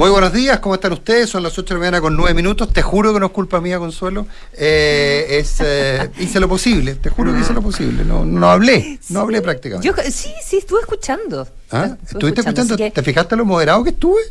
[0.00, 1.28] Muy buenos días, ¿cómo están ustedes?
[1.28, 2.72] Son las 8 de la mañana con 9 minutos.
[2.72, 4.26] Te juro que no es culpa mía, Consuelo.
[4.54, 8.02] Eh, es, eh, hice lo posible, te juro que hice lo posible.
[8.06, 9.86] No, no hablé, no hablé prácticamente.
[9.86, 11.46] Yo, sí, sí, estuve escuchando.
[11.70, 11.98] ¿Ah?
[12.02, 12.78] ¿Estuviste escuchando?
[12.78, 14.22] ¿Te fijaste lo moderado que estuve?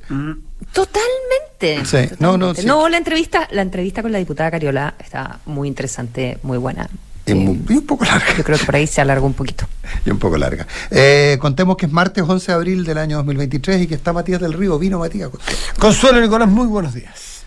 [0.73, 1.85] Totalmente.
[1.85, 2.55] Sí, no, no.
[2.55, 2.65] Sí.
[2.65, 6.89] No, la entrevista, la entrevista con la diputada Cariola está muy interesante, muy buena.
[7.29, 8.37] Y un, y un poco larga.
[8.37, 9.67] Yo creo que por ahí se alargó un poquito.
[10.05, 10.67] Y un poco larga.
[10.91, 14.39] Eh, contemos que es martes 11 de abril del año 2023 y que está Matías
[14.39, 14.77] del Río.
[14.77, 15.29] Vino Matías.
[15.77, 17.43] Consuelo Nicolás, muy buenos días.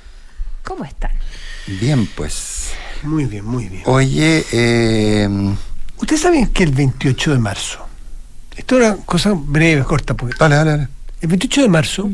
[0.65, 1.13] ¿Cómo están?
[1.81, 2.71] Bien, pues.
[3.03, 3.83] Muy bien, muy bien.
[3.87, 5.55] Oye, eh,
[6.03, 7.79] Ustedes saben que el 28 de marzo,
[8.57, 10.89] esto es una cosa breve, corta, porque dale, dale, dale.
[11.21, 12.11] el 28 de marzo,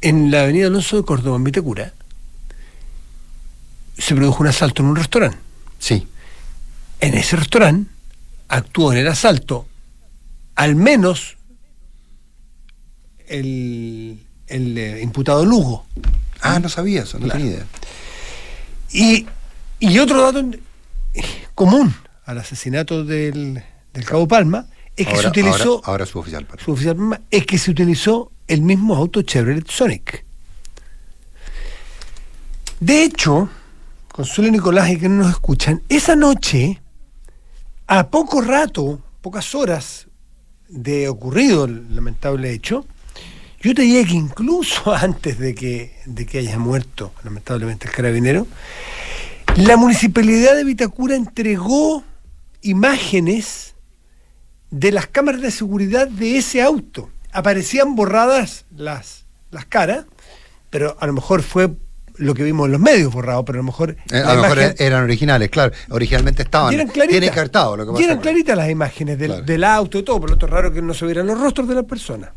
[0.00, 1.92] en la avenida Alonso de Córdoba, en Vitacura,
[3.96, 5.38] se produjo un asalto en un restaurante.
[5.78, 6.08] Sí.
[7.00, 7.90] En ese restaurante
[8.48, 9.66] actuó en el asalto
[10.54, 11.36] al menos
[13.26, 15.86] el, el eh, imputado Lugo.
[16.40, 17.40] Ah, no sabía eso, no Claro.
[17.40, 17.66] tenía idea.
[18.92, 19.26] Y,
[19.80, 20.56] y otro dato
[21.14, 21.22] eh,
[21.54, 21.94] común
[22.26, 26.46] al asesinato del, del Cabo Palma es que ahora, se utilizó, ahora, ahora su oficial.
[26.46, 26.64] perdón.
[26.64, 30.24] su oficial Palma, es que se utilizó el mismo auto Chevrolet Sonic.
[32.80, 33.48] De hecho,
[34.12, 36.80] Consuelo Nicolás y que no nos escuchan, esa noche,
[37.86, 40.06] a poco rato, pocas horas
[40.68, 42.86] de ocurrido el lamentable hecho,
[43.60, 48.46] yo te diría que incluso antes de que, de que haya muerto, lamentablemente, el carabinero,
[49.56, 52.02] la municipalidad de Vitacura entregó
[52.62, 53.74] imágenes
[54.70, 57.10] de las cámaras de seguridad de ese auto.
[57.32, 60.06] Aparecían borradas las, las caras,
[60.70, 61.70] pero a lo mejor fue
[62.16, 63.96] lo que vimos en los medios borrado, pero a lo mejor...
[64.12, 65.72] Eh, a lo mejor eran originales, claro.
[65.90, 66.72] Originalmente estaban.
[66.72, 67.20] y eran claritas.
[67.20, 69.44] Tienen lo que Y eran claritas las imágenes del, Claro.
[69.44, 71.74] del auto y todo, por lo tanto raro que no se vieran los rostros de
[71.74, 72.30] las personas.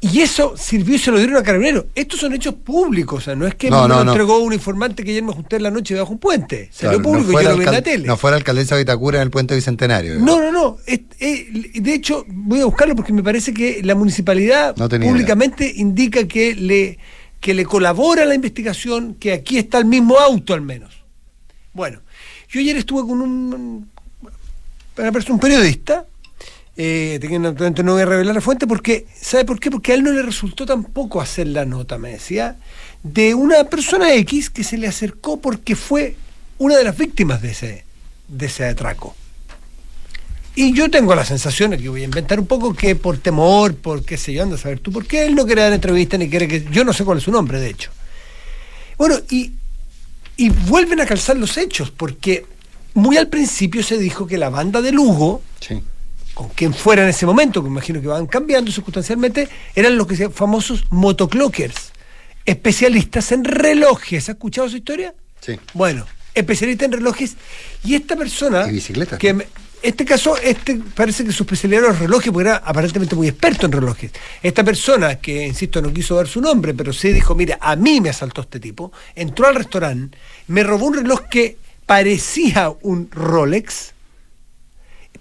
[0.00, 1.86] Y eso sirvió y se lo dieron a Carabineros.
[1.94, 5.12] Estos son hechos públicos, o sea, no es que No, no, entregó un informante que
[5.12, 6.68] ayer me junté en la noche debajo de un puente.
[6.70, 8.06] Salió Claro, público y yo lo vi en la tele.
[8.06, 10.16] no fue la alcaldesa de Vitacura en el puente bicentenario.
[10.18, 10.76] No, no, no.
[10.84, 16.28] Es- es- de hecho, voy a buscarlo porque me parece que la municipalidad públicamente indica
[16.28, 16.98] que le,
[17.44, 21.04] que le colabora a la investigación, que aquí está el mismo auto al menos.
[21.74, 22.00] Bueno,
[22.48, 23.90] yo ayer estuve con un,
[24.96, 26.06] una persona, un periodista,
[26.74, 29.70] eh, naturalmente no voy a revelar la fuente, porque, ¿sabe por qué?
[29.70, 32.56] Porque a él no le resultó tampoco hacer la nota, me decía,
[33.02, 36.16] de una persona X que se le acercó porque fue
[36.56, 37.84] una de las víctimas de ese,
[38.26, 39.14] de ese atraco.
[40.56, 44.04] Y yo tengo la sensación, que voy a inventar un poco, que por temor, por
[44.04, 46.30] qué sé yo, anda a saber tú, por qué él no quiere dar entrevista ni
[46.30, 46.64] quiere que.
[46.70, 47.90] Yo no sé cuál es su nombre, de hecho.
[48.96, 49.52] Bueno, y,
[50.36, 52.46] y vuelven a calzar los hechos, porque
[52.94, 55.82] muy al principio se dijo que la banda de Lugo, Sí.
[56.34, 60.06] con quien fuera en ese momento, que me imagino que van cambiando circunstancialmente, eran los
[60.06, 61.90] que se famosos motoclockers,
[62.46, 64.24] especialistas en relojes.
[64.24, 65.14] ¿Has escuchado esa historia?
[65.40, 65.58] Sí.
[65.72, 67.34] Bueno, especialista en relojes.
[67.84, 68.68] Y esta persona.
[68.68, 69.38] Y bicicletas, Que ¿no?
[69.40, 69.46] me-
[69.84, 73.66] este caso, este parece que su especialidad era los relojes, porque era aparentemente muy experto
[73.66, 74.10] en relojes.
[74.42, 78.00] Esta persona, que insisto, no quiso dar su nombre, pero sí dijo: Mira, a mí
[78.00, 80.16] me asaltó este tipo, entró al restaurante,
[80.48, 81.56] me robó un reloj que
[81.86, 83.92] parecía un Rolex.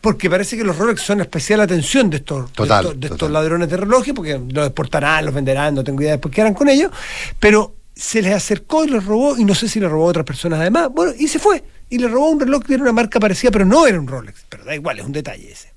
[0.01, 3.19] Porque parece que los Rolex son especial atención de estos, de Total, estos- de estos
[3.19, 3.33] total.
[3.33, 6.67] ladrones de relojes, porque los exportarán, los venderán, no tengo idea después qué harán con
[6.67, 6.91] ellos,
[7.39, 10.25] pero se les acercó y los robó, y no sé si le robó a otras
[10.25, 13.19] personas además, bueno, y se fue, y le robó un reloj que era una marca
[13.19, 15.71] parecida, pero no era un Rolex, pero da igual, es un detalle ese.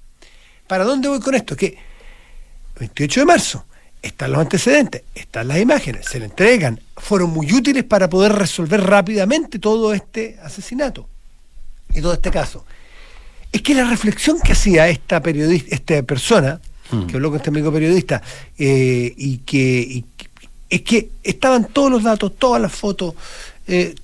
[0.67, 1.55] ¿Para dónde voy con esto?
[1.55, 1.77] Que
[2.81, 3.65] 28 de marzo,
[4.01, 8.81] están los antecedentes, están las imágenes, se le entregan, fueron muy útiles para poder resolver
[8.81, 11.07] rápidamente todo este asesinato
[11.93, 12.65] y todo este caso.
[13.53, 16.61] Es que la reflexión que hacía esta periodista, esta persona,
[16.91, 17.07] Mm.
[17.07, 18.23] que habló con este amigo periodista,
[18.57, 20.05] eh, y que y
[20.69, 23.15] es que estaban todos los datos, todas las fotos,
[23.67, 23.95] eh,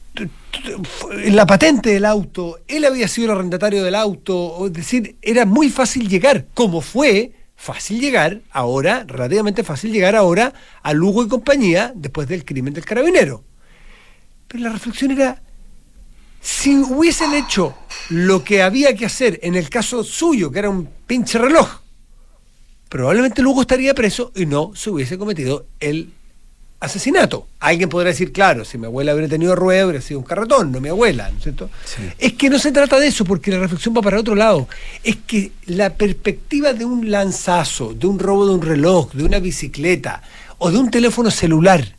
[1.26, 5.70] la patente del auto, él había sido el arrendatario del auto, es decir, era muy
[5.70, 10.52] fácil llegar, como fue fácil llegar ahora, relativamente fácil llegar ahora
[10.82, 13.42] a Lugo y compañía después del crimen del carabinero.
[14.48, 15.40] Pero la reflexión era,
[16.40, 17.74] si hubiesen hecho
[18.10, 21.80] lo que había que hacer en el caso suyo, que era un pinche reloj,
[22.88, 26.12] probablemente Lugo estaría preso y no se hubiese cometido el
[26.82, 27.46] asesinato.
[27.60, 30.80] Alguien podrá decir, claro, si mi abuela hubiera tenido rueda, hubiera sido un carretón, no
[30.80, 31.70] mi abuela, ¿no es cierto?
[31.84, 32.02] Sí.
[32.18, 34.68] Es que no se trata de eso, porque la reflexión va para otro lado.
[35.04, 39.38] Es que la perspectiva de un lanzazo, de un robo de un reloj, de una
[39.38, 40.22] bicicleta
[40.58, 41.96] o de un teléfono celular,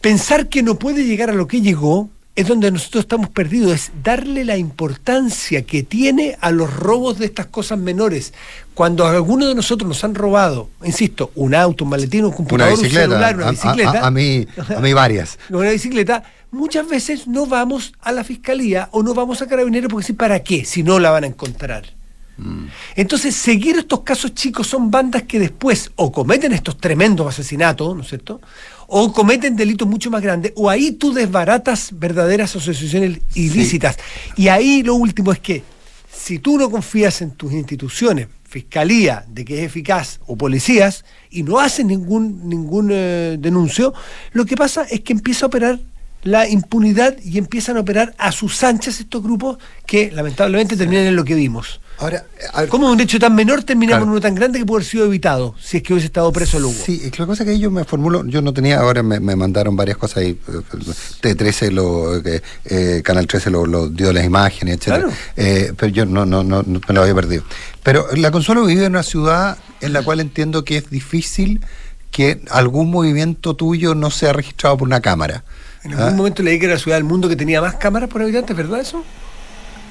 [0.00, 3.92] pensar que no puede llegar a lo que llegó, es donde nosotros estamos perdidos, es
[4.02, 8.32] darle la importancia que tiene a los robos de estas cosas menores.
[8.74, 12.76] Cuando a alguno de nosotros nos han robado, insisto, un auto, un maletín, un computador,
[12.76, 14.46] un celular, una a- bicicleta, A, a mí,
[14.76, 15.38] a mí varias.
[15.50, 20.06] una bicicleta, muchas veces no vamos a la fiscalía o no vamos a carabineros porque
[20.08, 20.64] sí, ¿para qué?
[20.64, 21.84] Si no la van a encontrar.
[22.96, 28.02] Entonces, seguir estos casos chicos son bandas que después o cometen estos tremendos asesinatos, ¿no
[28.02, 28.40] es cierto?
[28.86, 33.96] O cometen delitos mucho más grandes, o ahí tú desbaratas verdaderas asociaciones ilícitas.
[34.36, 35.62] Y ahí lo último es que,
[36.12, 41.42] si tú no confías en tus instituciones, fiscalía, de que es eficaz, o policías, y
[41.42, 43.92] no hacen ningún, ningún eh, denuncio,
[44.32, 45.80] lo que pasa es que empieza a operar
[46.22, 51.16] la impunidad y empiezan a operar a sus anchas estos grupos que lamentablemente terminan en
[51.16, 51.80] lo que vimos.
[51.98, 52.24] Ahora,
[52.56, 54.04] ver, ¿Cómo un hecho tan menor terminamos Claro.
[54.06, 56.58] en uno tan grande que pudo haber sido evitado si es que hubiese estado preso
[56.58, 56.74] Lugo?
[56.74, 59.36] Sí, es que la cosa que yo me formulo, yo no tenía, ahora me, me
[59.36, 60.52] mandaron varias cosas ahí, eh,
[61.22, 64.78] T13, lo, eh, eh, Canal 13 lo, lo dio las imágenes.
[64.78, 65.08] Claro.
[65.36, 67.44] Eh, pero yo no, no, no, no me lo había perdido.
[67.82, 71.60] Pero la Consuelo vive en una ciudad en la cual entiendo que es difícil
[72.10, 75.44] que algún movimiento tuyo no sea registrado por una cámara.
[75.84, 76.16] En algún ¿Ah?
[76.16, 78.80] momento leí que era la ciudad del mundo que tenía más cámaras por habitante, ¿verdad
[78.80, 79.04] eso?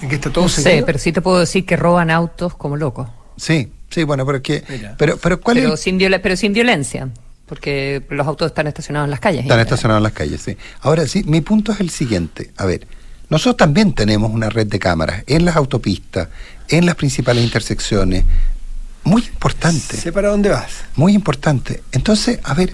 [0.03, 0.85] En que está todo No sé, seguido.
[0.85, 3.07] pero sí te puedo decir que roban autos como locos.
[3.37, 4.95] Sí, sí, bueno, pero es que, Mira.
[4.97, 5.79] pero, pero ¿cuál Pero es?
[5.79, 7.09] sin, viola- pero sin violencia,
[7.47, 9.41] porque los autos están estacionados en las calles.
[9.43, 10.57] Están estacionados en las calles, sí.
[10.81, 12.51] Ahora sí, mi punto es el siguiente.
[12.57, 12.85] A ver,
[13.29, 16.27] nosotros también tenemos una red de cámaras en las autopistas,
[16.67, 18.25] en las principales intersecciones.
[19.05, 20.71] Muy importante, Sé para dónde vas.
[20.95, 21.81] muy importante.
[21.91, 22.73] Entonces, a ver,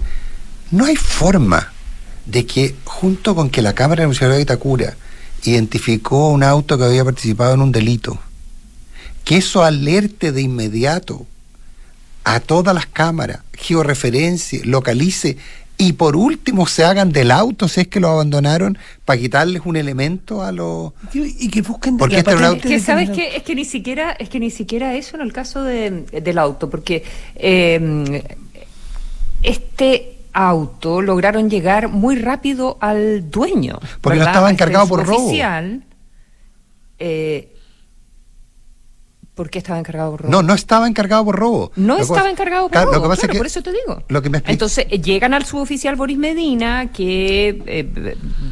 [0.70, 1.72] no hay forma
[2.26, 4.94] de que junto con que la Cámara de la Universidad de Itacura
[5.44, 8.18] identificó un auto que había participado en un delito,
[9.24, 11.26] que eso alerte de inmediato
[12.24, 15.36] a todas las cámaras, georreferencie, localice
[15.78, 18.76] y por último se hagan del auto si es que lo abandonaron
[19.06, 20.92] para quitarles un elemento a los...
[21.14, 23.54] Y, que busquen Porque la este era un auto- Es que sabes que es que
[23.54, 27.02] ni siquiera es que ni siquiera eso en el caso de- del auto, porque
[27.34, 28.22] eh,
[29.42, 35.18] este auto lograron llegar muy rápido al dueño, Porque no estaba este encargado por robo.
[35.18, 35.82] suboficial,
[36.98, 37.54] eh,
[39.40, 40.30] ¿Por qué estaba encargado por robo?
[40.30, 41.72] No, no estaba encargado por robo.
[41.74, 43.72] No Lo estaba encargado por robo, Lo que pasa claro, es que por eso te
[43.72, 44.02] digo.
[44.08, 47.84] Lo que me Entonces eh, llegan al suboficial Boris Medina, que eh,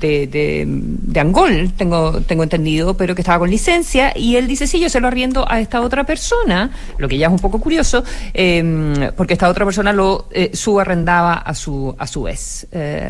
[0.00, 4.66] de, de, de Angol, tengo, tengo entendido, pero que estaba con licencia, y él dice,
[4.66, 7.60] sí, yo se lo arriendo a esta otra persona, lo que ya es un poco
[7.60, 8.02] curioso,
[8.32, 12.66] eh, porque esta otra persona lo eh, subarrendaba a su, a su vez,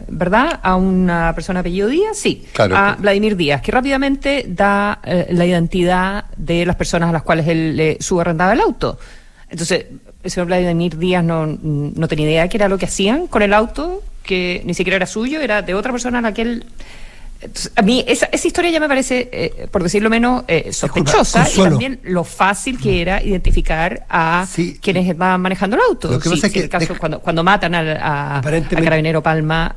[0.08, 0.58] ¿verdad?
[0.64, 2.76] A una persona apellido Díaz, sí, Claro.
[2.76, 7.67] a Vladimir Díaz, que rápidamente da la identidad de las personas a las cuales él
[7.76, 8.98] le subarrendaba el auto.
[9.50, 9.86] Entonces,
[10.22, 13.54] el señor Vladimir Díaz no, no tenía idea qué era lo que hacían con el
[13.54, 16.64] auto, que ni siquiera era suyo, era de otra persona a la que él...
[17.40, 21.46] Entonces, a mí esa, esa historia ya me parece, eh, por decirlo menos, eh, sospechosa
[21.48, 24.76] y también lo fácil que era identificar a Sí.
[24.82, 26.10] quienes estaban manejando el auto.
[26.10, 29.22] Lo que Sí, pasa es que el caso, deja- cuando, cuando matan al, a, carabinero
[29.22, 29.76] Palma,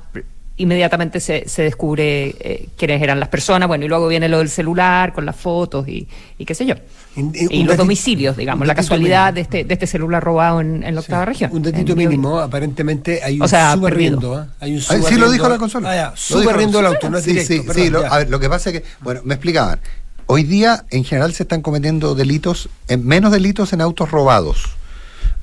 [0.61, 4.49] inmediatamente se, se descubre eh, quiénes eran las personas, bueno, y luego viene lo del
[4.49, 6.75] celular con las fotos y, y qué sé yo.
[7.15, 9.35] In- Y, los domicilios, digamos, la casualidad mínimo.
[9.35, 11.51] de este, de este celular robado en, en la octava Sí, región.
[11.53, 11.95] Un Biobío.
[11.95, 14.35] mínimo, aparentemente hay un O sea, subarriendo.
[14.35, 14.47] ¿ah?
[14.59, 15.31] Hay un Ah, sí, lo subarriendo.
[15.31, 15.91] dijo la consola.
[15.91, 17.53] Ah, ya, subarriendo auto, no es sí, directo.
[17.53, 19.79] Sí, perdón, sí, lo, a ver, lo que pasa es que, bueno, me explicaban.
[20.27, 24.63] Hoy día, en general, se están cometiendo delitos, en menos delitos en autos robados.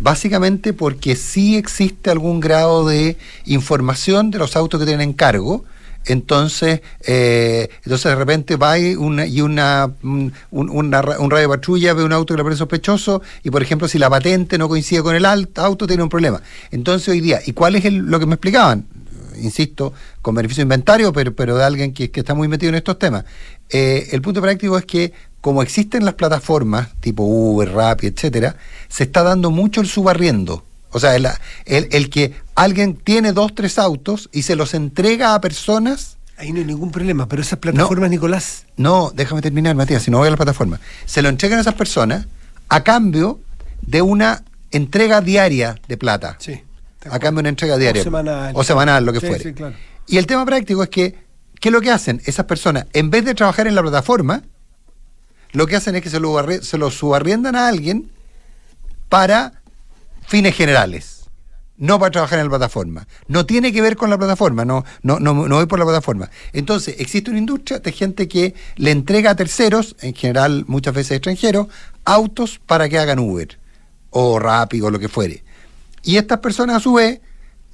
[0.00, 5.64] Básicamente porque sí existe algún grado de información de los autos que tienen encargo.
[6.06, 11.48] Entonces, eh, entonces de repente va y una, y una, un, un- una un radio
[11.50, 14.69] patrulla ve un auto que le parece sospechoso y, por ejemplo, si la patente no
[14.69, 16.40] coincide con el auto, tiene un problema.
[16.70, 18.86] Entonces, hoy día, ¿y cuál es el- lo que me explicaban?
[19.43, 22.76] Insisto, con beneficio de inventario, pero, pero de alguien que, que está muy metido en
[22.76, 23.24] estos temas.
[23.69, 28.56] Eh, el punto práctico es que, como existen las plataformas tipo Uber, Rappi, etcétera,
[28.88, 30.64] se está dando mucho el subarriendo.
[30.90, 31.26] O sea, el,
[31.66, 36.16] el- el que alguien tiene dos, tres autos y se los entrega a personas.
[36.38, 40.18] Ahí no hay ningún problema, pero esas plataformas, Nicolás, No, déjame terminar, Matías, si no
[40.18, 40.80] voy a la plataforma.
[41.04, 42.26] Se lo entregan a esas personas
[42.68, 43.40] a cambio
[43.82, 46.36] de una entrega diaria de plata.
[46.38, 46.62] sí.
[47.10, 48.02] A cambio de una entrega diaria.
[48.02, 48.52] O semanal.
[48.56, 49.42] O semanal, lo que Sí, fuere.
[49.42, 49.74] sí, claro.
[50.08, 51.14] Y el tema práctico es que,
[51.60, 52.20] ¿qué es lo que hacen?
[52.26, 54.42] Esas personas, en vez de trabajar en la plataforma,
[55.52, 58.10] lo que hacen es que se lo, se lo subarriendan a alguien
[59.08, 59.62] para
[60.26, 61.14] fines generales.
[61.76, 63.06] No para trabajar en la plataforma.
[63.28, 66.28] No tiene que ver con la plataforma, no, no, no, no voy por la plataforma.
[66.52, 71.12] Entonces, existe una industria de gente que le entrega a terceros, en general muchas veces
[71.12, 71.69] extranjeros,
[72.05, 73.58] autos para que hagan Uber
[74.10, 75.44] o Rappi o lo que fuere.
[76.02, 77.20] Y estas personas a su vez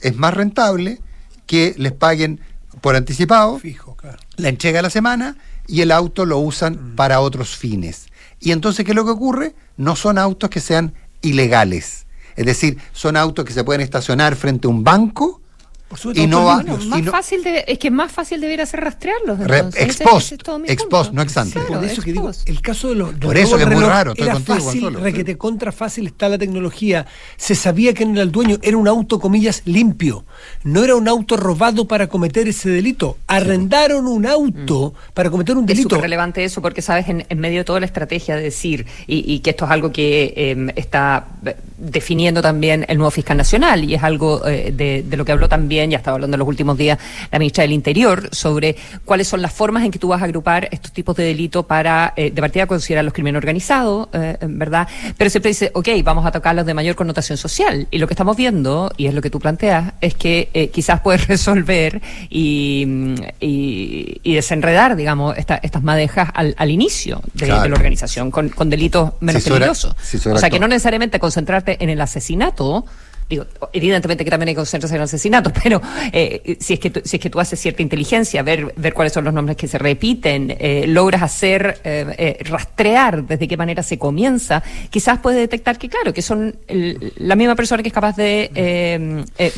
[0.01, 1.01] es más rentable
[1.47, 2.41] que les paguen
[2.83, 4.19] por anticipado, Fijo, claro.
[4.37, 6.97] la entrega a la semana y el auto lo usan Mm.
[6.97, 8.07] para otros fines.
[8.41, 9.55] Y entonces, ¿qué es lo que ocurre?
[9.77, 12.07] No son autos que sean ilegales.
[12.37, 15.41] Es decir, son autos que se pueden estacionar frente a un banco
[15.95, 16.57] Por supuesto, y no va-.
[16.63, 19.39] Bueno, más y no- fácil de, es que es más fácil debería ser rastrearlos.
[19.39, 19.83] Re- entonces.
[19.83, 21.53] ex Ese- post, ese es todo mi ex post, no ex ante.
[21.61, 23.85] Claro, por eso que digo, el caso de los, de Por eso que es muy
[23.85, 25.05] raro, estoy era contigo, fácil, Gonzalo.
[25.05, 27.07] requete contra fácil está la tecnología.
[27.37, 30.25] Se sabía que era el dueño, era un auto, comillas, limpio.
[30.65, 33.19] No era un auto robado para cometer ese delito.
[33.27, 35.91] Arrendaron un auto para cometer un Es delito.
[35.91, 39.33] súper relevante eso porque, sabes, en, en medio de toda la estrategia de decir, y,
[39.33, 41.27] y que esto es algo que eh, está
[41.79, 45.49] definiendo también el nuevo fiscal nacional, y es algo eh, de, de lo que habló
[45.49, 46.99] también, ya estaba hablando en los últimos días
[47.31, 50.69] la ministra del Interior, sobre cuáles son las formas en que tú vas a agrupar
[50.71, 54.87] estos tipos de delitos para, eh, de partida, considerar los crímenes organizados, eh, ¿verdad?
[55.17, 57.87] Pero siempre dice, ok, vamos a tocarlos de mayor connotación social.
[57.91, 61.01] Y lo que estamos viendo, y es lo que tú planteas, es que eh, quizás
[61.01, 62.01] puedes resolver
[62.31, 62.87] y,
[63.41, 67.63] y, y desenredar, digamos, esta- estas madejas al, al inicio de, Claro.
[67.63, 69.95] de la organización, con, con delitos menos Si peligrosos.
[70.03, 72.85] si o sea, que no necesariamente concentrarte en el asesinato.
[73.29, 75.81] Digo, evidentemente que también hay que concentrarse en el asesinato, pero
[76.13, 79.13] eh, si es que tú, si es que tú haces cierta inteligencia, ver ver cuáles
[79.13, 83.99] son los nombres que se repiten, eh, logras hacer eh, rastrear desde qué manera se
[83.99, 88.17] comienza, quizás puedes detectar que claro que son el- la misma persona que es capaz
[88.17, 88.51] de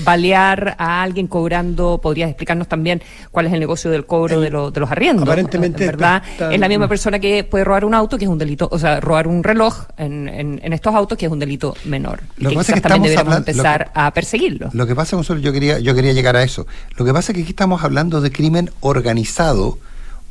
[0.04, 2.00] balear a alguien cobrando.
[2.00, 5.22] Podrías explicarnos también cuál es el negocio del cobro de, lo- de los arriendos.
[5.24, 8.30] Aparentemente En verdad está- es la misma persona que puede robar un auto, que es
[8.30, 11.38] un delito, o sea, robar un reloj en, en, en estos autos, que es un
[11.38, 12.20] delito menor.
[12.38, 14.70] Lo que pasa es que estamos deberíamos hablando- empezar que- a perseguirlo.
[14.72, 16.66] Lo que pasa, Gonzalo, yo quería, yo quería llegar a eso.
[16.96, 19.78] Lo que pasa es que aquí estamos hablando de crimen organizado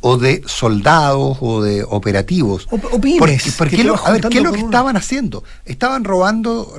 [0.01, 2.67] o de soldados o de operativos.
[2.69, 5.43] O- o pymes, lo- a ver, ¿qué es lo que estaban haciendo?
[5.65, 6.75] Estaban robando,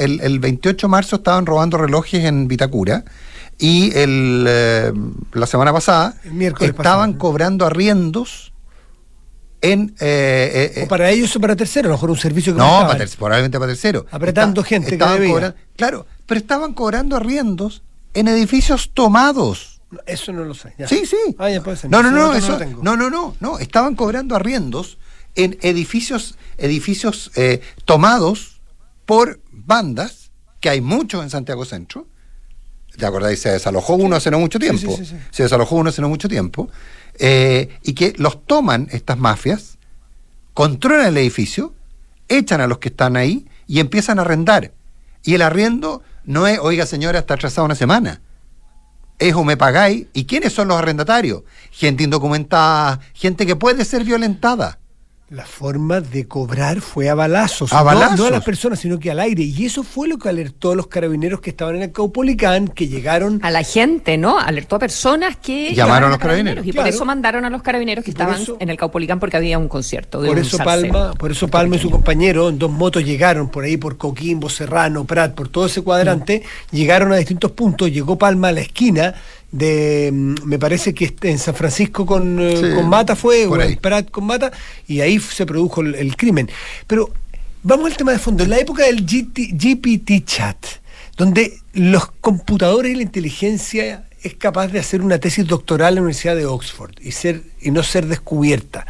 [0.00, 3.04] el, el 28 de marzo estaban robando relojes en Vitacura
[3.58, 4.92] y el, eh,
[5.34, 7.18] la semana pasada El miércoles estaban pasado.
[7.20, 8.52] cobrando arriendos
[9.64, 9.94] en...
[10.00, 12.86] eh, eh, O para ellos o para terceros, a lo mejor un servicio que no,
[12.86, 14.06] para probablemente para tercero.
[14.10, 15.54] Apretando gente que debía.
[15.76, 19.80] claro, pero estaban cobrando arriendos en edificios tomados.
[20.06, 20.74] Eso no lo sé.
[20.78, 20.88] ya.
[20.88, 21.16] Sí, sí.
[21.38, 21.90] Ah, ya puede ser.
[21.90, 24.98] No, no, no, dato eso, no, no, no, no, estaban cobrando arriendos
[25.34, 28.60] en edificios, edificios eh, tomados
[29.06, 30.30] por bandas,
[30.60, 32.06] que hay muchos en Santiago Centro.
[32.96, 33.40] ¿Te acordáis?
[33.40, 34.96] Se desalojó uno hace no mucho tiempo.
[34.96, 35.16] sí, sí.
[35.30, 36.68] Se desalojó uno hace no mucho tiempo.
[37.18, 39.78] Eh, y que los toman estas mafias,
[40.52, 41.74] controlan el edificio,
[42.28, 44.72] echan a los que están ahí y empiezan a arrendar.
[45.22, 48.20] Y el arriendo no es, oiga señora, está atrasado una semana.
[49.18, 50.06] Es o me pagáis.
[50.12, 51.42] ¿Y quiénes son los arrendatarios?
[51.70, 54.78] Gente indocumentada, gente que puede ser violentada.
[55.30, 57.72] La forma de cobrar fue a balazos.
[57.72, 58.18] A no- balazos.
[58.18, 59.42] No, a las personas, sino que al aire.
[59.42, 62.88] Y eso fue lo que alertó a los carabineros que estaban en el Caupolicán, que
[62.88, 63.40] llegaron.
[63.42, 64.38] A la gente, ¿no?
[64.38, 66.66] Alertó a personas que Llamaron a los carabineros.
[66.66, 69.58] Y por eso mandaron a los carabineros que estaban eso- en el Caupolicán porque había
[69.58, 70.20] un concierto.
[70.20, 70.58] De Por eso.
[70.58, 74.50] Palma, por eso Palma y su compañero en dos motos llegaron por ahí por Coquimbo,
[74.50, 79.14] Serrano, Prat, por todo ese cuadrante, llegaron a distintos puntos, llegó Palma a la esquina
[79.54, 83.60] de mm, me parece que en San Francisco con, eh, Sí, con Mata fue, o
[83.60, 84.52] en Prat con Mata,
[84.88, 86.50] y ahí se produjo el, el crimen.
[86.86, 87.10] Pero
[87.62, 88.42] vamos al tema de fondo.
[88.42, 90.58] En la época del GPT chat,
[91.16, 96.00] donde los computadores y la inteligencia es capaz de hacer una tesis doctoral en la
[96.00, 98.86] Universidad de Oxford y ser y no ser descubierta.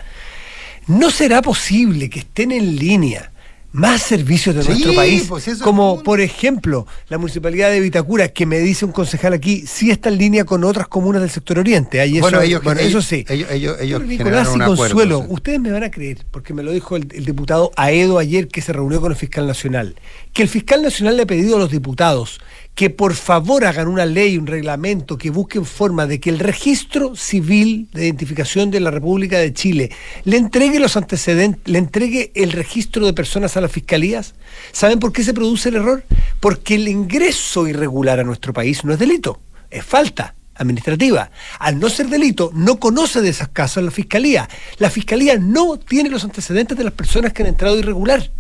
[0.87, 3.33] ¿No será posible que estén en línea
[3.75, 5.25] más servicios de Sí, nuestro país?
[5.29, 9.91] pues como por ejemplo la Municipalidad de Vitacura, que me dice un concejal aquí, sí
[9.91, 12.01] está en línea con otras comunas del sector oriente.
[12.01, 13.25] Ahí Bueno, eso, ellos- bueno, ellos- eso sí.
[13.29, 17.09] ellos- Nicolás y acuerdo, Consuelo, ustedes me van a creer, porque me lo dijo el,
[17.13, 19.97] el diputado Aedo ayer que se reunió con el fiscal nacional,
[20.33, 22.41] que el fiscal nacional le ha pedido a los diputados
[22.75, 27.15] que por favor hagan una ley, un reglamento, que busquen forma de que el registro
[27.15, 29.91] civil de identificación de la República de Chile
[30.25, 34.35] le entregue los antecedentes, le entregue el registro de personas a las fiscalías.
[34.73, 36.05] ¿Saben por qué se produce el error?
[36.41, 39.41] Porque el ingreso irregular a nuestro país no es delito,
[39.71, 41.31] es falta administrativa.
[41.61, 44.49] Al no ser delito, no conoce de esas casos la fiscalía.
[44.79, 48.31] La fiscalía no tiene los antecedentes de las personas que han entrado irregular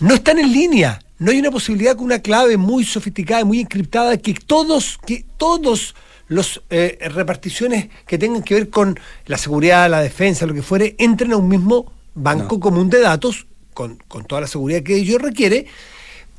[0.00, 0.98] no están en línea.
[1.20, 5.94] No hay una posibilidad con una clave muy sofisticada, muy encriptada, que todos, que todos
[6.28, 10.96] los eh, reparticiones que tengan que ver con la seguridad, la defensa, lo que fuere,
[10.98, 12.60] entren a un mismo banco No.
[12.60, 15.66] común de datos, con, con toda la seguridad que ello requiere.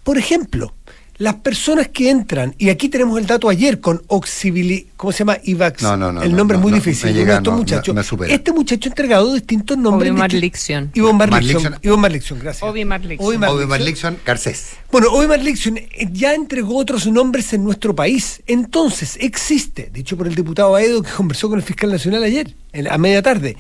[0.03, 0.73] Por ejemplo,
[1.22, 5.38] las personas que entran, y aquí tenemos el dato ayer con Oxibili, ¿cómo se llama?
[5.44, 5.84] IVAX.
[5.84, 7.13] No, no, no, el no, nombre no, es muy no, difícil.
[7.13, 7.96] llega, estos muchachos.
[8.28, 10.10] este muchacho ha entregado distintos nombres.
[10.10, 10.90] Obi de- Marliction.
[10.96, 11.18] Ivonne.
[11.28, 11.75] Marliction.
[11.84, 12.63] Ivonne Marliction, gracias.
[12.63, 13.44] Obi Marliction.
[13.44, 14.70] Obi Marliction Garcés.
[14.92, 18.42] Bueno, Obi Marliction eh, ya entregó otros nombres en nuestro país.
[18.48, 22.92] Entonces, existe, dicho por el diputado Aedo que conversó con el fiscal nacional ayer, en-
[22.92, 23.58] a media tarde,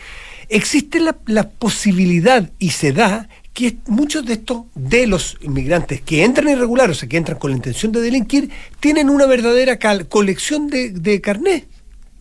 [0.49, 6.23] existe la, la posibilidad y se da que muchos de estos, de los inmigrantes que
[6.23, 9.77] entran irregular, o sea, que entran con la intención de delinquir, tienen una verdadera
[10.07, 11.21] colección de, de.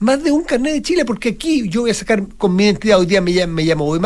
[0.01, 2.99] Más de un carnet de Chile, porque aquí yo voy a sacar con mi identidad,
[2.99, 3.99] hoy día me llamo, me llamo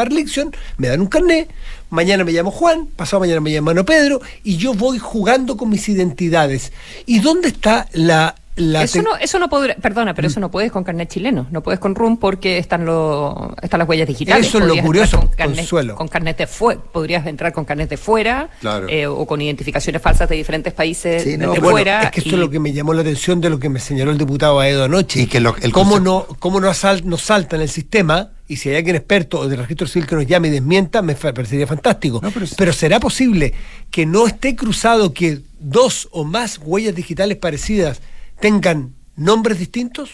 [0.77, 1.49] me dan un carnet,
[1.89, 5.89] mañana me llamo Juan, pasado mañana me llamo Pedro, y yo voy jugando con mis
[5.89, 6.73] identidades.
[7.07, 8.35] ¿Y dónde está la...
[8.57, 11.61] la Eso no, eso no podrá, perdona, pero eso no puedes con carnet chileno, no
[11.63, 14.47] puedes con RUM porque están, los están las huellas digitales.
[14.47, 15.97] Eso es lo curioso, con carnet, Consuelo.
[15.97, 18.89] con carnet de fuera, podrías entrar con carnet de fuera Claro.
[18.89, 22.03] eh, o con identificaciones falsas de diferentes países Sí, de, no, de bueno, fuera.
[22.05, 23.81] es que esto y- es lo que me llamó la atención de lo que me
[23.81, 25.21] señaló el diputado Aedo anoche.
[25.23, 28.31] Y que lo- el ¿Cómo, concepto- no, cómo no, asal- nos salta en el sistema?
[28.47, 31.15] Y si hay alguien experto o del registro civil que nos llame y desmienta, me
[31.17, 32.21] parecería fantástico.
[32.23, 33.53] No, pero ¿será posible
[33.91, 38.01] que no esté cruzado que dos o más huellas digitales parecidas
[38.45, 40.11] tengan nombres distintos?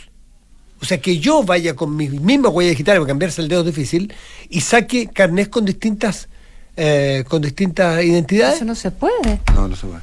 [0.81, 3.67] O sea, que yo vaya con mis mismas huellas digitales, para cambiarse el dedo es
[3.67, 4.15] difícil,
[4.49, 6.29] y saque carnés con distintas,
[6.77, 8.55] eh, con distintas identidades.
[8.57, 9.41] Eso no se puede.
[9.53, 10.01] No, no se puede.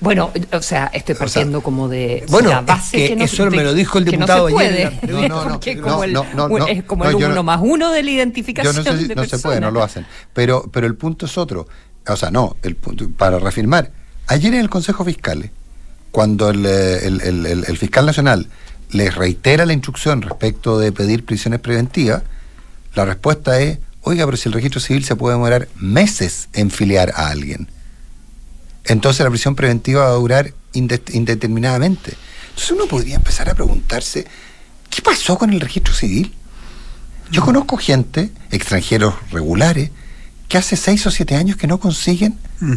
[0.00, 3.24] Bueno, o sea, estoy O sea, partiendo como de bueno, la es base que no-
[3.24, 5.12] eso me lo dijo el que diputado no se ayer puede.
[5.12, 7.32] No, no, porque no, como el, no, no, no, es como no, el yo no-
[7.32, 9.70] uno más uno de la Yo identificación no sé si de no se puede, no
[9.70, 10.04] lo hacen.
[10.34, 11.66] Pero, pero el punto es otro.
[12.06, 13.90] O sea, no, el punto, para reafirmar,
[14.26, 15.50] ayer en el Consejo Fiscal,
[16.10, 18.46] cuando el, eh, el- el- el- fiscal nacional
[18.90, 22.22] les reitera la instrucción respecto de pedir prisiones preventivas,
[22.94, 27.12] la respuesta es, oiga, pero si el registro civil se puede demorar meses en filiar
[27.14, 27.68] a alguien.
[28.84, 32.14] Entonces la prisión preventiva va a durar inde- indeterminadamente.
[32.48, 34.26] Entonces uno podría empezar a preguntarse,
[34.88, 36.34] ¿qué pasó con el registro civil?
[37.30, 39.90] Yo conozco gente, extranjeros regulares,
[40.48, 42.74] que hace seis o siete años que no consiguen Mm.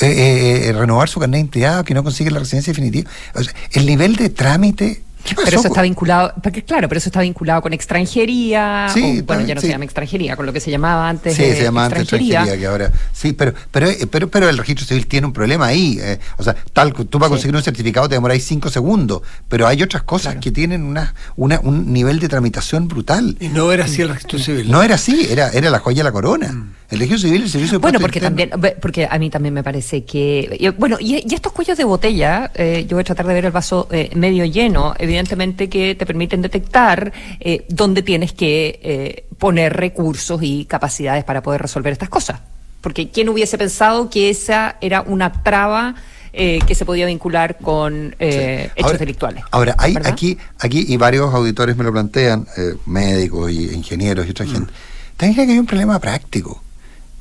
[0.00, 3.10] Eh, eh, eh, renovar su carnet de que no consiguen la residencia definitiva.
[3.34, 5.02] O sea, el nivel de trámite.
[5.26, 5.44] ¿Qué pasó?
[5.46, 9.24] Pero eso está vinculado, porque claro, pero eso está vinculado con extranjería, Sí, o, bueno,
[9.26, 9.66] también, ya no sí.
[9.66, 12.56] se llama extranjería, con lo que se llamaba antes Sí, eh, se llama antes extranjería,
[12.56, 12.92] que ahora.
[13.12, 15.98] Sí, pero, pero, eh, pero, pero el registro civil tiene un problema ahí.
[16.00, 17.30] eh, o sea, tal, tú para Sí.
[17.30, 20.40] conseguir un certificado te demoráis cinco segundos, pero hay otras cosas Claro.
[20.40, 23.36] que tienen una, una, un nivel de tramitación brutal.
[23.40, 24.70] Y no era así el registro civil.
[24.70, 26.66] No era así, era, era la joya de la corona.
[26.88, 28.46] El registro civil, el servicio de Bueno, porque Interno.
[28.52, 31.82] también, porque a mí también me parece que, y, bueno, y, y estos cuellos de
[31.82, 35.94] botella, eh, yo voy a tratar de ver el vaso eh, medio lleno, evidentemente que
[35.94, 41.92] te permiten detectar eh, dónde tienes que eh, poner recursos y capacidades para poder resolver
[41.92, 42.40] estas cosas.
[42.80, 45.94] Porque quién hubiese pensado que esa era una traba
[46.32, 48.72] eh, que se podía vincular con eh, Sí.
[48.76, 49.44] hechos Ahora- delictuales.
[49.50, 50.12] Ahora, hay ¿verdad?
[50.12, 54.30] aquí, aquí, y varios auditores me lo plantean, eh, médicos y ingenieros y Mm.
[54.32, 54.72] otra gente,
[55.16, 56.62] también que hay un problema práctico.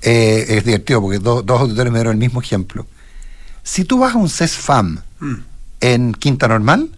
[0.01, 2.85] Eh, es divertido porque do- dos auditores me dieron el mismo ejemplo.
[3.63, 5.33] Si tú vas a un CESFAM Mm.
[5.81, 6.89] en Quinta Normal,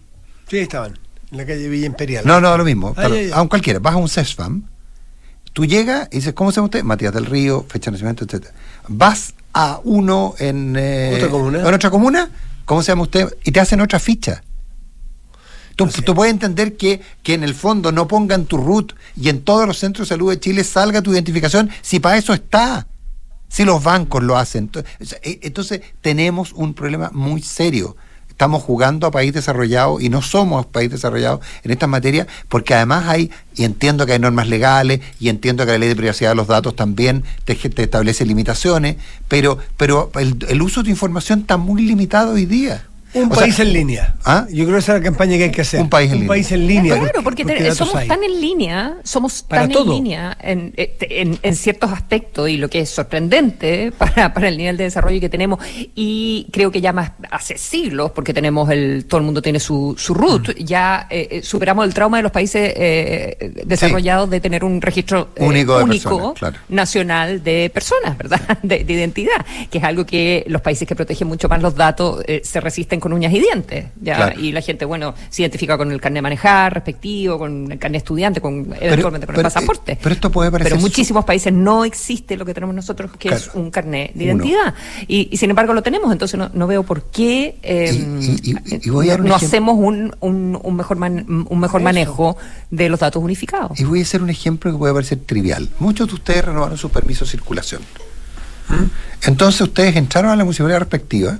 [0.48, 0.98] Sí, estaban.
[1.30, 2.24] En la calle Villa Imperial.
[2.26, 4.62] no, no, lo mismo, Ah, pero ya, cualquiera, vas a un CESFAM,
[5.52, 6.82] tú llegas y dices, ¿cómo se llama usted?
[6.84, 8.54] Matías del Río, fecha de nacimiento, etcétera.
[8.88, 11.60] Vas a uno en, eh, ¿Otra comuna?
[11.68, 12.30] en otra comuna,
[12.64, 13.28] ¿cómo se llama usted?
[13.44, 14.42] Y te hacen otra ficha.
[15.76, 16.02] Tú, No sé.
[16.02, 19.66] tú puedes entender que, que en el fondo no pongan tu root y en todos
[19.66, 22.86] los centros de salud de Chile salga tu identificación si para eso está.
[23.50, 24.70] Si los bancos lo hacen.
[25.22, 27.96] Entonces tenemos un problema muy serio.
[28.38, 33.08] Estamos jugando a país desarrollado y no somos país desarrollado en estas materias porque además
[33.08, 36.36] hay, y entiendo que hay normas legales y entiendo que la ley de privacidad de
[36.36, 38.94] los datos también te, te establece limitaciones,
[39.26, 42.86] pero, pero el, el uso de información está muy limitado hoy día.
[43.14, 44.14] Un O sea, país en línea.
[44.24, 44.46] ¿Ah?
[44.50, 45.80] Yo creo que esa es la campaña que hay que hacer.
[45.80, 46.28] Un país en línea.
[46.28, 46.98] país en línea.
[46.98, 48.08] Claro, porque, te- datos somos hay.
[48.08, 49.96] tan en línea, somos Para tan todo.
[49.96, 54.48] en línea en, eh, en- en ciertos aspectos y lo que es sorprendente para, para
[54.48, 55.58] el nivel de desarrollo que tenemos
[55.94, 59.94] y creo que ya más hace siglos, porque tenemos el, todo el mundo tiene su,
[59.98, 60.64] su root, Mm.
[60.64, 65.28] ya eh, eh, superamos el trauma de los países eh, desarrollados de tener un registro
[65.36, 66.56] eh, Único de único personas, claro.
[66.68, 68.40] nacional de personas, ¿verdad?
[68.62, 72.22] De, de identidad, que es algo que los países que protegen mucho más los datos
[72.26, 74.16] eh, se resisten con uñas y dientes, ¿ya?
[74.16, 74.40] Claro.
[74.40, 78.00] Y la gente, bueno, se identifica con el carnet de manejar respectivo, con el carnet
[78.02, 79.92] estudiante, con eventualmente con pero, el pasaporte.
[79.92, 82.74] eh, pero esto puede parecer Pero en su- muchísimos países no existe lo que tenemos
[82.74, 84.74] nosotros, que es un carnet de identidad.
[85.06, 88.56] Y, y sin embargo lo tenemos, entonces no, no veo por qué eh, Y- y-
[88.64, 91.80] y- y voy a dar un no hacemos un, un, un mejor, man- un mejor
[91.80, 91.84] Eso.
[91.84, 92.36] manejo
[92.70, 93.78] de los datos unificados.
[93.78, 95.68] Y voy a hacer un ejemplo que puede parecer trivial.
[95.78, 97.82] Muchos de ustedes renovaron su permiso de circulación.
[99.26, 101.38] Entonces ustedes entraron a la municipalidad respectiva,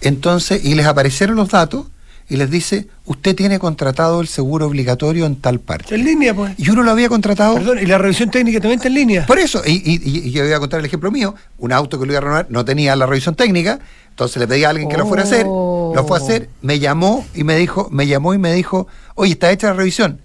[0.00, 1.86] Entonces, y les aparecieron los datos
[2.28, 5.94] y les dice, usted tiene contratado el seguro obligatorio en tal parte.
[5.94, 6.54] En línea, pues.
[6.58, 7.54] Y uno lo había contratado.
[7.54, 9.26] Perdón, y la revisión técnica también está en línea.
[9.26, 12.00] Por eso, y, y- y- y yo voy a contar el ejemplo mío, un auto
[12.00, 13.78] que lo iba a renovar no tenía la revisión técnica,
[14.10, 15.92] entonces le pedí a alguien que lo fuera a hacer, Oh.
[15.94, 19.32] lo fue a hacer, me llamó y me dijo, me llamó y me dijo, oye,
[19.32, 20.20] está hecha la revisión.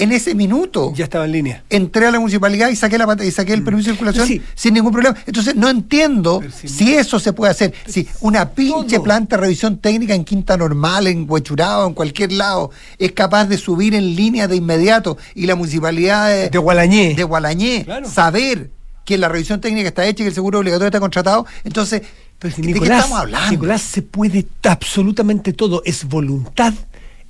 [0.00, 1.64] En ese minuto Ya estaba en línea.
[1.70, 4.42] entré a la municipalidad y saqué la y saqué el permiso de circulación Sí.
[4.54, 5.16] sin ningún problema.
[5.26, 7.72] Entonces no entiendo si- si eso se puede hacer.
[7.86, 9.04] Si una pinche todo.
[9.04, 13.58] planta de revisión técnica en Quinta Normal, en Huechurado, en cualquier lado, es capaz de
[13.58, 17.14] subir en línea de inmediato y la municipalidad de, De Gualañé.
[17.14, 18.08] de Gualañé Claro.
[18.08, 18.70] saber
[19.04, 22.02] que la revisión técnica está hecha y que el seguro obligatorio está contratado, entonces,
[22.38, 23.50] Pero si ¿de Nicolás, qué estamos hablando?
[23.50, 25.82] Nicolás, se puede absolutamente todo.
[25.84, 26.72] Es voluntad,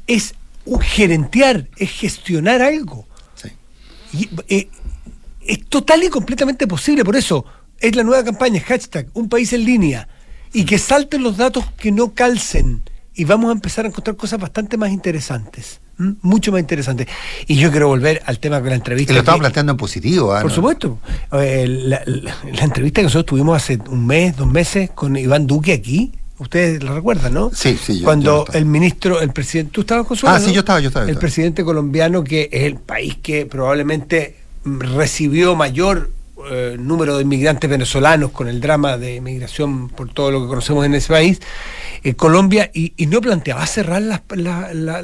[0.07, 0.35] es
[0.71, 3.07] un gerentear, es gestionar algo.
[3.35, 3.49] Sí.
[4.13, 4.69] Y, eh,
[5.47, 7.05] es total y completamente posible.
[7.05, 7.45] Por eso
[7.81, 10.07] es la nueva campaña, hashtag, un país en línea.
[10.53, 12.83] Y que salten los datos que no calcen.
[13.15, 15.81] Y vamos a empezar a encontrar cosas bastante más interesantes.
[16.23, 17.09] Mucho más interesantes.
[17.47, 19.13] Y yo quiero volver al tema con la entrevista.
[19.13, 20.33] Y lo que- planteando en positivo.
[20.33, 20.41] ¿ah?
[20.43, 20.99] por supuesto.
[21.33, 25.47] Eh, la, la- la entrevista que nosotros tuvimos hace un mes, dos meses con Iván
[25.47, 27.51] Duque aquí, ustedes lo recuerdan, ¿no?
[27.55, 30.61] Sí, sí, yo- Cuando el ministro, el presidente, tú estabas con su Ah, sí, yo
[30.61, 31.21] estaba, yo estaba, yo El estaba.
[31.21, 36.11] presidente colombiano, que es el país que probablemente mm, recibió mayor
[36.51, 40.87] eh, número de inmigrantes venezolanos con el drama de inmigración por todo lo que conocemos
[40.87, 41.39] en ese país,
[42.03, 45.03] eh, Colombia, y, y no planteaba cerrar las la, la,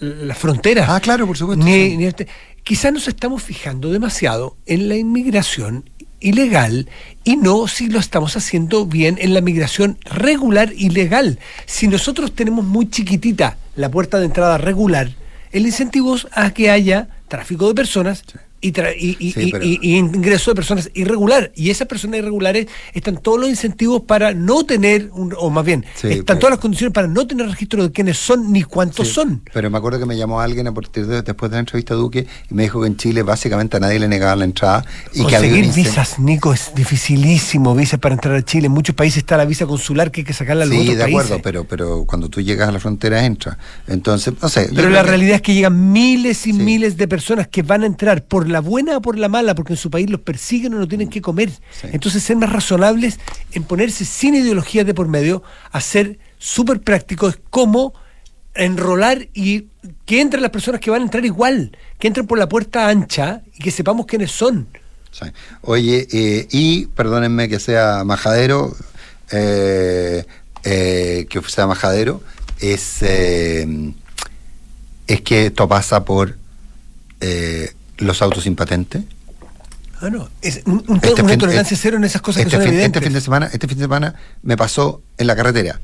[0.00, 0.88] la- fronteras.
[0.88, 1.96] Ah, claro, por supuesto, Ni- sí.
[1.98, 2.26] ni este-
[2.64, 5.90] quizás nos estamos fijando demasiado en la inmigración
[6.22, 6.88] ilegal
[7.24, 11.38] y no si lo estamos haciendo bien en la migración regular y legal.
[11.66, 15.10] Si nosotros tenemos muy chiquitita la puerta de entrada regular,
[15.50, 18.24] el incentivo es a que haya tráfico de personas
[18.62, 21.50] y- y- Sí, y- pero- y- y ingreso de personas irregular.
[21.56, 25.84] Y esas personas irregulares están todos los incentivos para no tener, un- o más bien,
[25.94, 29.08] Sí, están pero- todas las condiciones para no tener registro de quiénes son ni cuántos
[29.08, 29.42] Sí, son.
[29.52, 31.96] Pero me acuerdo que me llamó alguien a partir de, después de la entrevista a
[31.96, 35.18] Duque y me dijo que en Chile básicamente a nadie le negaban la entrada y
[35.18, 38.66] que Conseguir incen- visas, Nico, es dificilísimo, visas para entrar a Chile.
[38.66, 40.96] En muchos países está la visa consular que hay que sacarla a los Sí, otros
[40.98, 41.42] de acuerdo, países.
[41.42, 43.58] pero, pero cuando tú llegas a la frontera entra.
[43.88, 44.70] Entonces, no sé.
[44.74, 47.86] Pero la que- realidad es que llegan miles y miles de personas que van a
[47.86, 50.78] entrar por la buena o por la mala, porque en su país los persiguen o
[50.78, 51.50] no tienen que comer.
[51.50, 51.88] Sí.
[51.92, 53.18] Entonces, ser más razonables
[53.52, 57.94] en ponerse sin ideología de por medio, a ser súper prácticos, como
[58.54, 59.68] enrolar y
[60.04, 63.42] que entren las personas que van a entrar igual, que entren por la puerta ancha
[63.54, 64.68] y que sepamos quiénes son.
[65.10, 65.26] Sí.
[65.62, 68.74] Oye, eh, y perdónenme que sea majadero,
[69.30, 70.24] eh,
[70.64, 72.22] eh, que sea majadero,
[72.60, 73.94] es, es
[75.22, 76.36] que esto pasa por
[78.02, 79.02] los autos sin patente.
[80.00, 80.28] Ah, no.
[80.40, 82.64] Es un- un- Este una fin- tolerancia eh, cero en esas cosas este que son
[82.64, 83.00] fin, evidentes.
[83.00, 85.80] Este fin de semana, este fin de semana me pasó en la carretera.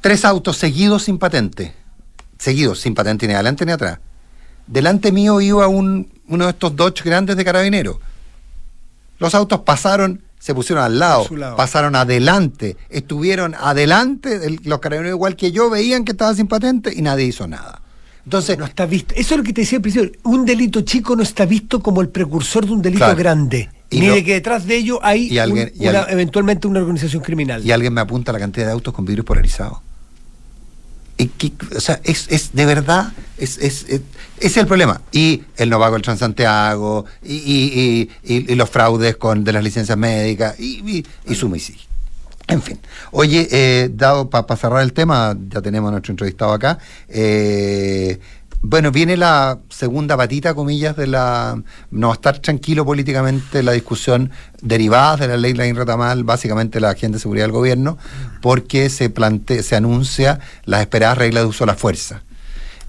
[0.00, 1.74] Tres autos seguidos sin patente.
[2.38, 3.98] Seguidos, sin patente ni adelante ni atrás.
[4.66, 8.00] Delante mío iba un, uno de estos Dodge grandes de carabinero.
[9.18, 11.24] Los autos pasaron, se pusieron al lado.
[11.56, 16.92] pasaron adelante, estuvieron adelante, el- los carabineros igual que yo veían que estaba sin patente
[16.94, 17.80] y nadie hizo nada.
[18.24, 19.14] Entonces, no está visto.
[19.16, 20.10] Eso es lo que te decía al principio.
[20.24, 23.16] Un delito chico no está visto como el precursor de un delito Claro.
[23.18, 23.68] grande.
[23.90, 26.66] Y ni de que detrás de ello hay y alguien- un- y una- al- eventualmente
[26.66, 27.64] una organización criminal.
[27.64, 29.78] y alguien me apunta la cantidad de autos con vidrios polarizados.
[31.16, 34.00] Y que- o sea, es, es de verdad, es, es, es,
[34.40, 35.00] es el problema.
[35.12, 39.52] Y el no pago el Transantiago, y, y, y, y- y los fraudes con de
[39.52, 41.78] las licencias médicas, y, y, y suma y sigue.
[42.48, 42.78] En fin.
[43.10, 46.78] Oye, eh, dado para cerrar el tema, ya tenemos nuestro entrevistado acá.
[47.08, 48.18] eh,
[48.66, 51.62] bueno, viene la segunda patita, comillas, de la.
[51.90, 54.30] No estar tranquilo políticamente la discusión
[54.62, 57.98] derivada de la ley Lain Retamal, básicamente la agenda de seguridad del gobierno,
[58.40, 62.22] porque se plantea, se anuncia las esperadas reglas de uso de la fuerza.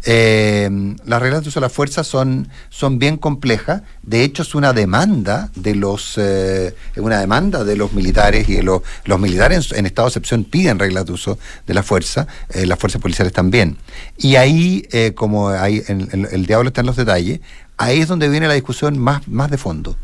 [0.08, 0.70] Eh,
[1.06, 3.82] las reglas de uso de la fuerza son, son bien complejas.
[4.04, 8.64] De hecho, es una demanda de los eh, una demanda de los militares y de
[8.64, 12.68] los, los militares en, estado de excepción piden reglas de uso de la fuerza, eh,
[12.68, 13.78] las fuerzas policiales también.
[14.18, 17.40] Y ahí, eh, como ahí en- el diablo está en los detalles,
[17.78, 19.98] ahí es donde viene la discusión más, más de fondo.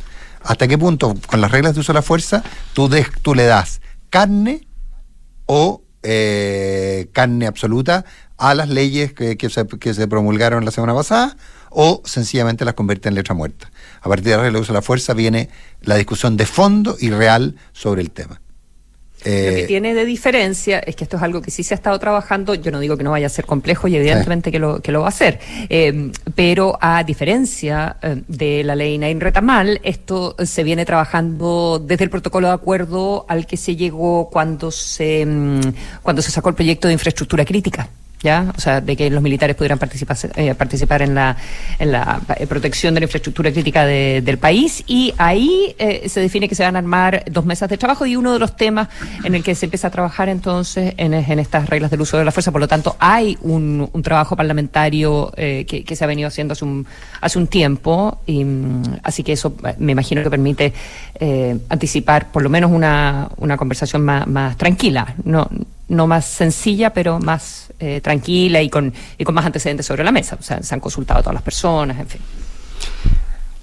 [0.44, 3.44] ¿Hasta qué punto, con las reglas de uso de la fuerza, tú, des- tú le
[3.46, 4.68] das carne
[5.46, 5.84] o
[7.14, 8.06] carne absoluta
[8.42, 11.38] a las leyes que, que se, que se promulgaron la semana pasada
[11.70, 13.72] o sencillamente las convierte en letra muerta.
[14.02, 15.50] A partir de la regla de uso de la fuerza viene
[15.82, 18.42] la discusión de fondo y real sobre el tema.
[19.24, 21.78] lo que Eh, tiene de diferencia es que esto es algo que sí se ha
[21.78, 22.56] estado trabajando.
[22.56, 25.02] Yo no digo que no vaya a ser complejo y evidentemente que, lo, que lo
[25.02, 25.40] va a hacer.
[25.70, 32.06] Eh, pero a diferencia eh, de la ley Nain Retamal, esto se viene trabajando desde
[32.06, 35.62] el protocolo de acuerdo al que se llegó cuando se, mm,
[36.02, 37.88] cuando se sacó el proyecto de infraestructura crítica.
[38.24, 38.54] ¿Ya?
[38.56, 41.36] O sea, de que los militares pudieran participar, eh, participar en la,
[41.80, 46.20] en la eh, protección de la infraestructura crítica de- del país y ahí eh, se
[46.20, 48.90] define que se van a armar dos mesas de trabajo y uno de los temas
[49.24, 52.24] en el que se empieza a trabajar entonces en, en estas reglas del uso de
[52.24, 52.52] la fuerza.
[52.52, 56.52] Por lo tanto, hay un, un trabajo parlamentario eh, que, que se ha venido haciendo
[56.52, 56.86] hace un,
[57.22, 60.74] hace un tiempo y mm, así que eso eh, me imagino que permite
[61.70, 65.16] anticipar por lo menos una, una conversación más, más tranquila.
[65.24, 65.50] No,
[65.88, 70.12] no más sencilla, pero más eh, tranquila y con, y con más antecedentes sobre la
[70.12, 70.38] mesa.
[70.40, 72.22] O sea, se han consultado a todas las personas, en fin.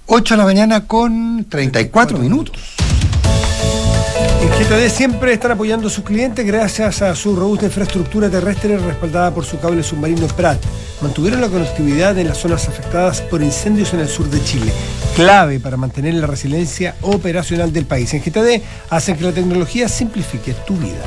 [0.05, 2.75] 8 de la mañana con 34 minutos.
[4.41, 9.33] En GTD siempre están apoyando a sus clientes gracias a su robusta infraestructura terrestre respaldada
[9.33, 10.59] por su cable submarino PRAT.
[11.01, 14.71] Mantuvieron la conectividad en las zonas afectadas por incendios en el sur de Chile,
[15.15, 18.13] clave para mantener la resiliencia operacional del país.
[18.13, 21.03] En GTD hacen que la tecnología simplifique tu vida.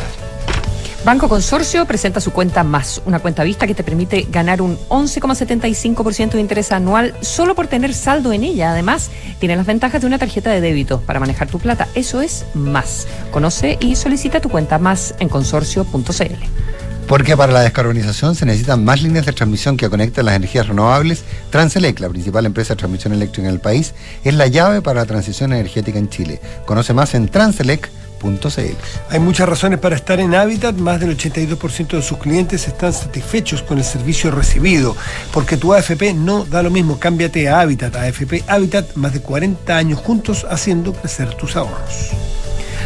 [1.05, 6.31] Banco Consorcio presenta su cuenta más, una cuenta vista que te permite ganar un 11,75%
[6.31, 8.71] de interés anual solo por tener saldo en ella.
[8.71, 9.11] Además,
[9.41, 11.89] tiene las ventajas de una tarjeta de débito para manejar tu plata.
[11.97, 13.09] Eso es más.
[13.33, 16.45] Conoce y solicita tu cuenta más en consorcio.cl.
[17.09, 21.25] Porque para la descarbonización se necesitan más líneas de transmisión que conecten las energías renovables.
[21.51, 25.07] Transelec, la principal empresa de transmisión eléctrica en el país, es la llave para la
[25.07, 26.41] transición energética en Chile.
[26.65, 27.27] Conoce más en
[29.11, 30.77] Hay muchas razones para estar en Habitat.
[30.77, 34.97] Más del 82% de sus clientes están satisfechos con el servicio recibido.
[35.33, 36.99] Porque tu AFP no da lo mismo.
[36.99, 37.97] Cámbiate a Habitat.
[37.97, 42.11] AFP Habitat, más de 40 años juntos haciendo crecer tus ahorros.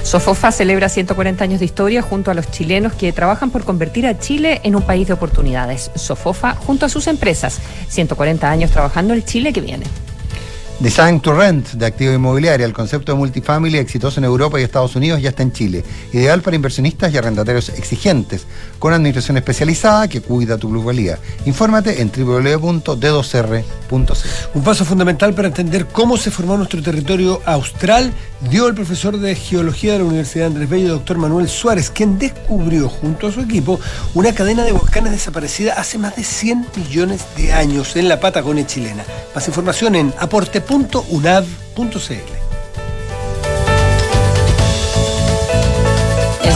[0.02, 4.16] Sofofa celebra 140 años de historia junto a los chilenos que trabajan por convertir a
[4.16, 5.90] Chile en un país de oportunidades.
[5.96, 7.60] Sofofa junto a sus empresas.
[7.88, 9.84] 140 años trabajando el Chile que viene.
[10.78, 14.94] Design to Rent de activo inmobiliaria, el concepto de multifamily exitoso en Europa y Estados
[14.94, 15.82] Unidos ya está en Chile.
[16.12, 18.46] Ideal para inversionistas y arrendatarios exigentes,
[18.78, 21.18] con administración especializada que cuida tu plusvalía.
[21.46, 23.54] Infórmate en www.d2r.cl.
[24.54, 29.34] Un paso fundamental para entender cómo se formó nuestro territorio austral dio el profesor de
[29.34, 33.80] Geología de la Universidad Andrés Bello, doctor Manuel Suárez, quien descubrió junto a su equipo
[34.14, 38.66] una cadena de volcanes desaparecida hace más de 100 millones de años en la Patagonia
[38.66, 39.04] chilena.
[39.34, 42.45] Más información en aporte.unav.cl.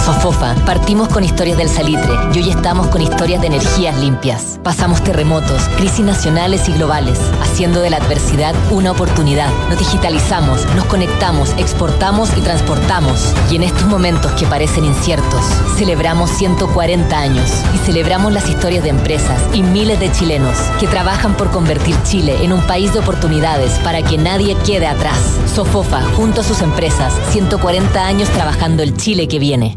[0.04, 4.58] Sofofa partimos con historias del salitre y hoy estamos con historias de energías limpias.
[4.62, 9.50] Pasamos terremotos, crisis nacionales y globales, haciendo de la adversidad una oportunidad.
[9.68, 13.34] Nos digitalizamos, nos conectamos, exportamos y transportamos.
[13.50, 15.44] Y en estos momentos que parecen inciertos,
[15.76, 21.36] celebramos 140 años y celebramos las historias de empresas y miles de chilenos que trabajan
[21.36, 25.18] por convertir Chile en un país de oportunidades para que nadie quede atrás.
[25.54, 29.76] Sofofa, junto a sus empresas, 140 años trabajando el Chile que viene.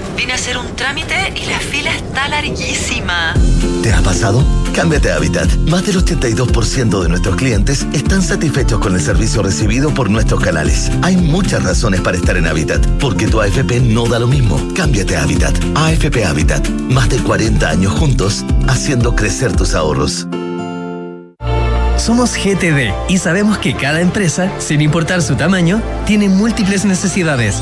[0.21, 3.33] Vine a hacer un trámite y la fila está larguísima.
[3.81, 4.45] ¿Te ha pasado?
[4.71, 5.49] Cámbiate a Habitat.
[5.67, 10.91] Más del 82% de nuestros clientes están satisfechos con el servicio recibido por nuestros canales.
[11.01, 14.61] Hay muchas razones para estar en Habitat, porque tu AFP no da lo mismo.
[14.75, 15.57] Cámbiate a Habitat.
[15.73, 16.69] AFP Habitat.
[16.69, 20.27] Más de 40 años juntos, haciendo crecer tus ahorros.
[21.97, 27.61] Somos GTD y sabemos que cada empresa, sin importar su tamaño, tiene múltiples necesidades.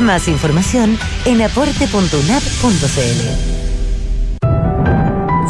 [0.00, 1.90] Más información en aporte.unap.cl.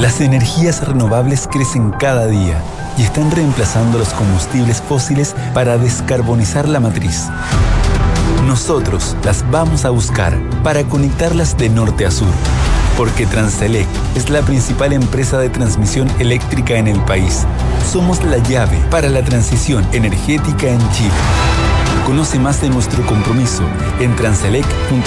[0.01, 2.61] Las energías renovables crecen cada día
[2.99, 7.29] y están reemplazando los combustibles fósiles para descarbonizar la matriz.
[8.45, 12.33] Nosotros las vamos a buscar para conectarlas de norte a sur,
[12.97, 13.87] porque Transelec
[14.17, 17.47] es la principal empresa de transmisión eléctrica en el país.
[17.93, 21.15] Somos la llave para la transición energética en Chile.
[22.07, 23.63] Conoce más de nuestro compromiso
[24.01, 25.01] en transelec.cl.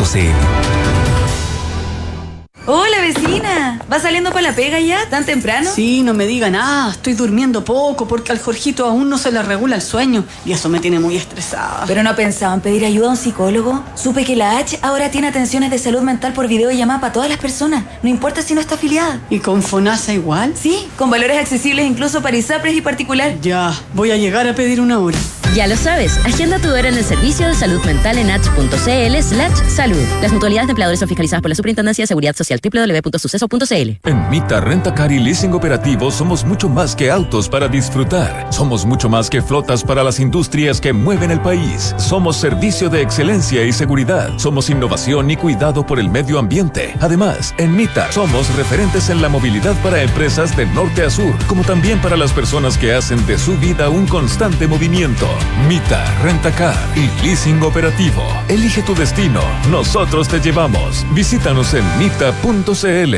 [2.65, 5.09] Hola vecina, ¿va saliendo para la pega ya?
[5.09, 5.69] ¿Tan temprano?
[5.69, 9.43] Sí, no me diga nada, estoy durmiendo poco porque al Jorgito aún no se le
[9.43, 11.83] regula el sueño y eso me tiene muy estresada.
[11.87, 13.83] ¿Pero no pensaban pedir ayuda a un psicólogo?
[13.95, 17.37] Supe que la H ahora tiene atenciones de salud mental por videollamada para todas las
[17.37, 19.19] personas, no importa si no está afiliada.
[19.29, 20.53] ¿Y con FONASA igual?
[20.55, 23.41] Sí, con valores accesibles incluso para ISAPRES y particular.
[23.41, 25.17] Ya, voy a llegar a pedir una hora.
[25.55, 29.69] Ya lo sabes, agenda tu hora en el servicio de salud mental en h.cl slash
[29.69, 30.01] salud.
[30.19, 34.09] Las mutualidades de empleadores son fiscalizadas por la Superintendencia de Seguridad Social www.suceso.cl.
[34.09, 38.51] En Mita Renta Car y Leasing Operativo somos mucho más que autos para disfrutar.
[38.51, 41.93] Somos mucho más que flotas para las industrias que mueven el país.
[41.99, 44.31] Somos servicio de excelencia y seguridad.
[44.39, 46.95] Somos innovación y cuidado por el medio ambiente.
[46.99, 51.63] Además, en Mita somos referentes en la movilidad para empresas de norte a sur, como
[51.63, 55.27] también para las personas que hacen de su vida un constante movimiento.
[55.67, 58.23] Mita, Rentacar y Leasing Operativo.
[58.47, 59.41] Elige tu destino.
[59.69, 61.05] Nosotros te llevamos.
[61.13, 63.15] Visítanos en mita.cl.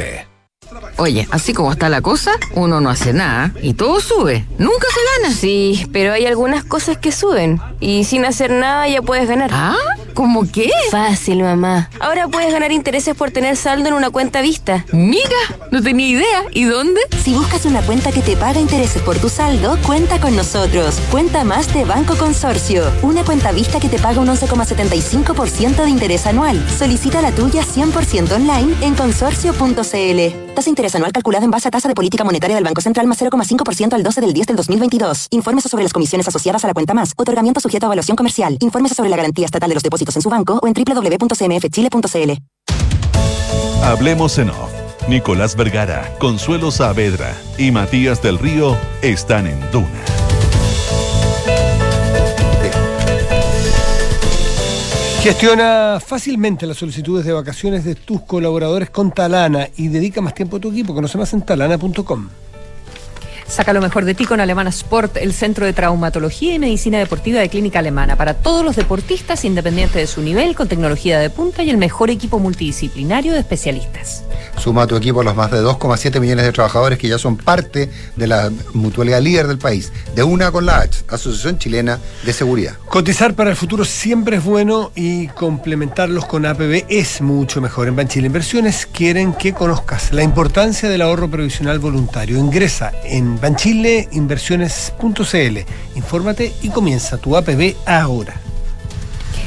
[0.97, 4.45] Oye, así como está la cosa, uno no hace nada y todo sube.
[4.57, 5.35] Nunca se gana.
[5.35, 9.49] Sí, pero hay algunas cosas que suben y sin hacer nada ya puedes ganar.
[9.53, 9.75] ¿Ah?
[10.15, 10.71] ¿Cómo qué?
[10.91, 11.89] Fácil, mamá.
[11.99, 14.85] Ahora puedes ganar intereses por tener saldo en una cuenta vista.
[14.93, 16.43] Miga, no tenía idea.
[16.53, 17.01] ¿Y dónde?
[17.21, 20.99] Si buscas una cuenta que te paga intereses por tu saldo, cuenta con nosotros.
[21.11, 22.89] Cuenta más de Banco Consorcio.
[23.01, 26.65] Una cuenta vista que te paga un 11,75% de interés anual.
[26.69, 30.44] Solicita la tuya 100% online en consorcio.cl.
[30.55, 33.21] Tasa interés anual calculada en base a tasa de política monetaria del Banco Central más
[33.21, 35.27] 0,5% al 12 del 10 del 2022.
[35.31, 37.13] Infórmese sobre las comisiones asociadas a la cuenta más.
[37.17, 38.57] Otorgamiento sujeto a evaluación comercial.
[38.61, 42.31] Infórmese sobre la garantía estatal de los depósitos en su banco o en www.cmfchile.cl.
[43.83, 44.71] Hablemos en off.
[45.09, 50.24] Nicolás Vergara, Consuelo Saavedra y Matías del Río están en Duna.
[55.25, 60.57] Gestiona fácilmente las solicitudes de vacaciones de tus colaboradores con Talana y dedica más tiempo
[60.57, 60.93] a tu equipo.
[60.93, 62.29] Conoce más en talana.com.
[63.47, 67.39] Saca lo mejor de ti con Alemana Sport, el centro de traumatología y medicina deportiva
[67.39, 68.15] de Clínica Alemana.
[68.15, 72.09] Para todos los deportistas, independiente de su nivel, con tecnología de punta y el mejor
[72.09, 74.23] equipo multidisciplinario de especialistas.
[74.57, 77.89] Suma a tu equipo los más de 2,7 millones de trabajadores que ya son parte
[78.15, 79.91] de la mutualidad líder del país.
[80.15, 82.75] De una con la H, Asociación Chilena de Seguridad.
[82.87, 87.87] Cotizar para el futuro siempre es bueno y complementarlos con APB es mucho mejor.
[87.87, 92.37] En Banchile Inversiones quieren que conozcas la importancia del ahorro previsional voluntario.
[92.37, 95.57] Ingresa en banchileinversiones.cl,
[95.95, 98.35] infórmate y comienza tu APB ahora.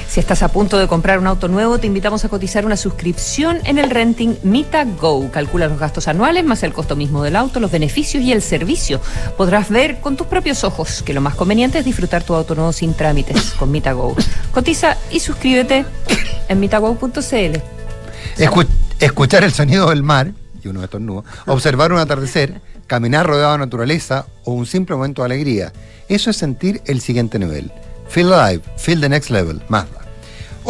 [0.08, 3.58] Si estás a punto de comprar un auto nuevo, te invitamos a cotizar una suscripción
[3.64, 5.30] en el renting Mita Go.
[5.30, 9.02] Calcula los gastos anuales más el costo mismo del auto, los beneficios y el servicio.
[9.36, 12.72] Podrás ver con tus propios ojos que lo más conveniente es disfrutar tu auto nuevo
[12.72, 14.16] sin trámites con Mita Go.
[14.50, 15.84] Cotiza y suscríbete
[16.48, 17.58] en mitago.cl.
[18.38, 18.66] Escu-
[19.00, 20.32] escuchar el sonido del mar,
[20.64, 24.96] y uno de estos nudos, observar un atardecer, caminar rodeado de naturaleza o un simple
[24.96, 25.72] momento de alegría.
[26.08, 27.70] Eso es sentir el siguiente nivel.
[28.08, 29.62] Feel alive, feel the next level.
[29.68, 29.97] Mazda.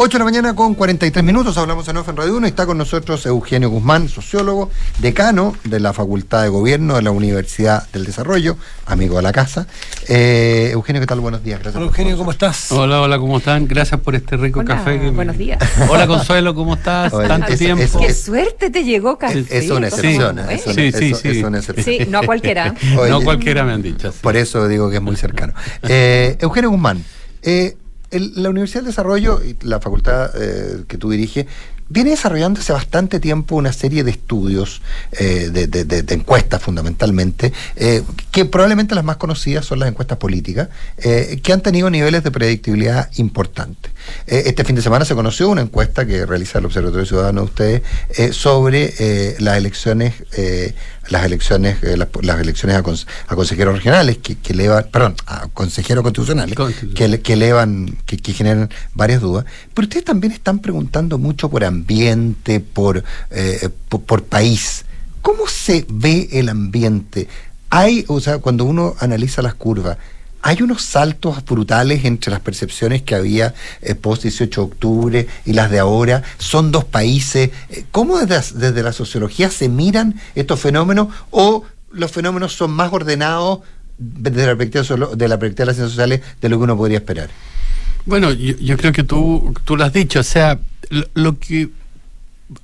[0.01, 2.65] 8 de la mañana con 43 minutos, hablamos en Off en Radio 1 y está
[2.65, 8.05] con nosotros Eugenio Guzmán, sociólogo, decano de la Facultad de Gobierno de la Universidad del
[8.05, 9.67] Desarrollo, amigo de la casa.
[10.07, 11.19] Eh, Eugenio, ¿qué tal?
[11.19, 11.59] Buenos días.
[11.59, 12.71] Gracias Hola, Eugenio, ¿cómo estás?
[12.71, 13.67] Hola, hola, ¿cómo están?
[13.67, 14.99] Gracias por este rico Hola, café.
[14.99, 15.59] que me- buenos días.
[15.89, 17.11] Hola, Consuelo, ¿cómo estás?
[17.11, 17.83] Oye, Tanto es- tiempo.
[17.83, 19.45] es- Qué suerte te llegó casi.
[19.49, 21.27] Es una excepción, es una- Sí, sí, es- sí.
[21.27, 21.85] es una excepción.
[21.85, 22.73] Sí, no a cualquiera.
[22.97, 24.13] Oye, no cualquiera me han dicho.
[24.21, 25.51] Por eso digo que es muy cercano.
[25.83, 27.03] Eh, Eugenio Guzmán,
[27.41, 27.75] eh,
[28.11, 31.45] el- la Universidad del Desarrollo y la facultad eh, que tú diriges
[31.91, 34.81] viene desarrollando hace bastante tiempo una serie de estudios,
[35.11, 41.39] eh, de, encuestas fundamentalmente, eh, que probablemente las más conocidas son las encuestas políticas, eh,
[41.41, 43.91] que han tenido niveles de predictibilidad importantes.
[44.27, 47.45] Eh, este fin de semana se conoció una encuesta que realiza el Observatorio Ciudadano de
[47.45, 47.81] ustedes
[48.17, 50.73] eh, sobre eh, las elecciones, eh,
[51.09, 55.47] las elecciones, las, las elecciones a, cons- a consejeros regionales que, que elevan, perdón, a
[55.47, 56.55] consejeros constitucionales,
[56.95, 59.45] que, que elevan, que, que generan varias dudas.
[59.73, 63.03] Pero ustedes también están preguntando mucho por ambiente, por,
[63.89, 64.85] por, por país.
[65.21, 67.27] ¿Cómo se ve el ambiente?
[67.71, 69.97] Hay, o sea, cuando uno analiza las curvas,
[70.41, 75.53] hay unos saltos brutales entre las percepciones que había eh, post 18 de octubre y
[75.53, 76.23] las de ahora.
[76.37, 77.51] Son dos países.
[77.69, 82.93] Eh, ¿Cómo desde, desde la sociología se miran estos fenómenos o los fenómenos son más
[82.93, 83.59] ordenados
[83.97, 86.99] desde la perspectiva, de la perspectiva de las ciencias sociales de lo que uno podría
[86.99, 87.29] esperar?
[88.05, 90.59] Bueno, yo, creo que tú, tú lo has dicho, o sea,
[91.13, 91.69] lo que...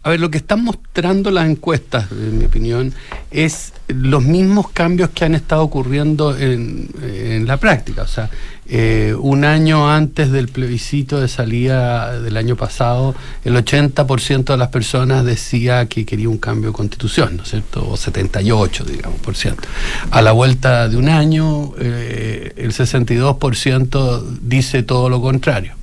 [0.01, 2.93] A ver, lo que están mostrando las encuestas, en mi opinión,
[3.29, 8.01] es los mismos cambios que han estado ocurriendo en, en la práctica.
[8.01, 8.29] O sea,
[8.67, 13.13] eh, un año antes del plebiscito de salida del año pasado,
[13.43, 17.87] el 80% de las personas decía que quería un cambio de constitución, ¿no es cierto?
[17.87, 19.67] O 78, digamos, por ciento.
[20.09, 25.74] A la vuelta de un año, eh, el 62% dice todo lo contrario.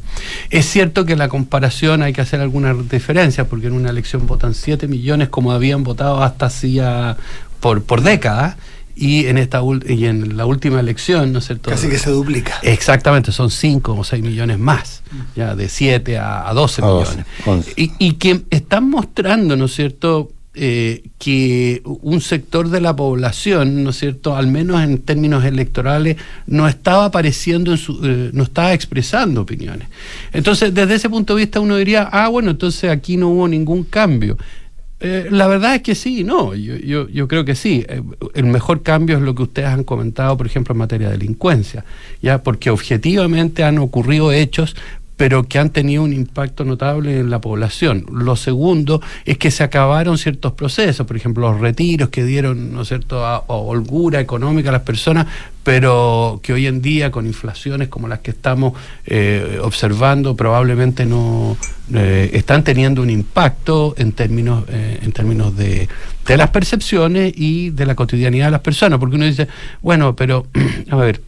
[0.51, 4.27] Es cierto que en la comparación hay que hacer alguna diferencia, porque en una elección
[4.27, 7.17] votan 7 millones como habían votado hasta hacía
[7.61, 8.57] por, por décadas,
[8.95, 11.71] y en esta ul- y en la última elección, ¿no es cierto?
[11.71, 12.59] Casi que se duplica.
[12.63, 15.03] Exactamente, son 5 o 6 millones más,
[15.35, 17.27] ya de 7 a, a 12 A 12, millones.
[17.47, 17.73] 11.
[17.77, 23.83] Y, y que están mostrando, ¿no es cierto?, eh, que un sector de la población,
[23.85, 28.43] ¿no es cierto?, al menos en términos electorales, no estaba apareciendo, en su, eh, no
[28.43, 29.89] estaba expresando opiniones.
[30.33, 33.85] Entonces, desde ese punto de vista, uno diría, ah, bueno, entonces aquí no hubo ningún
[33.85, 34.37] cambio.
[35.05, 37.85] Eh, la verdad es que sí, no, yo, yo, creo que sí.
[38.35, 41.85] El mejor cambio es lo que ustedes han comentado, por ejemplo, en materia de delincuencia,
[42.21, 44.77] ya porque objetivamente han ocurrido hechos
[45.17, 48.07] pero que han tenido un impacto notable en la población.
[48.13, 52.85] Lo segundo es que se acabaron ciertos procesos, por ejemplo, los retiros que dieron, ¿no
[52.85, 55.27] cierto?, holgura económica a las personas,
[55.63, 58.73] pero que hoy en día, con inflaciones como las que estamos
[59.07, 61.57] eh, observando, probablemente no
[61.95, 65.89] eh, están teniendo un impacto en términos, eh, en términos de,
[66.27, 69.47] de las percepciones y de la cotidianidad de las personas, porque uno dice,
[69.83, 70.47] bueno, pero,
[70.91, 71.21] a ver,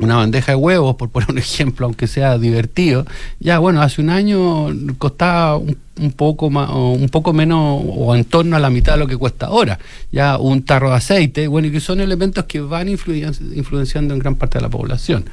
[0.00, 3.06] una bandeja de huevos, por poner un ejemplo, aunque sea divertido,
[3.40, 4.68] ya bueno, hace un año
[4.98, 8.98] costaba un, poco más, o un poco menos o en torno a la mitad de
[8.98, 9.78] lo que cuesta ahora.
[10.12, 14.20] Ya un tarro de aceite, bueno, y que son elementos que van influen- influenciando en
[14.20, 15.24] gran parte de la población.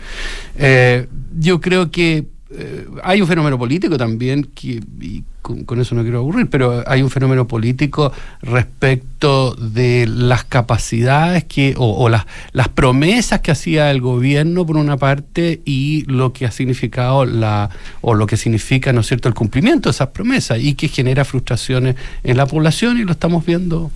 [0.57, 1.07] Eh,
[1.37, 2.25] yo creo que
[2.55, 7.01] eh, hay un fenómeno político también, que, y con, eso no quiero aburrir, pero hay
[7.01, 13.91] un fenómeno político respecto de las capacidades que, o, o las, las promesas que hacía
[13.91, 17.69] el gobierno por una parte y lo que ha significado la,
[18.01, 21.25] o lo que significa, ¿no es cierto?, el cumplimiento de esas promesas y que genera
[21.25, 23.91] frustraciones en la población y lo estamos viendo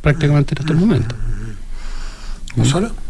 [0.00, 1.18] prácticamente en estos momentos.
[2.56, 3.03] ¿No solo?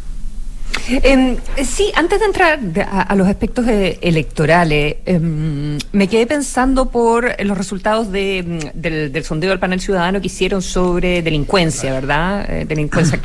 [0.88, 6.90] Em, sí, antes de entrar a, a los aspectos eh, electorales, em, me quedé pensando
[6.90, 11.92] por los resultados de, em, del, del sondeo del panel ciudadano que hicieron sobre delincuencia,
[11.92, 12.44] ¿verdad?
[12.50, 13.18] Eh, delincuencia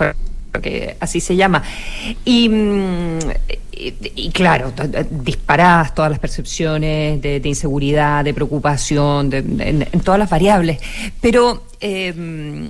[0.62, 1.62] que así se llama.
[2.26, 3.20] Y, mm,
[3.74, 4.74] y, y claro,
[5.10, 10.30] disparadas todas las percepciones de, de inseguridad, de preocupación, de- de- en, en todas las
[10.30, 10.80] variables.
[11.22, 11.64] Pero...
[11.82, 12.70] em,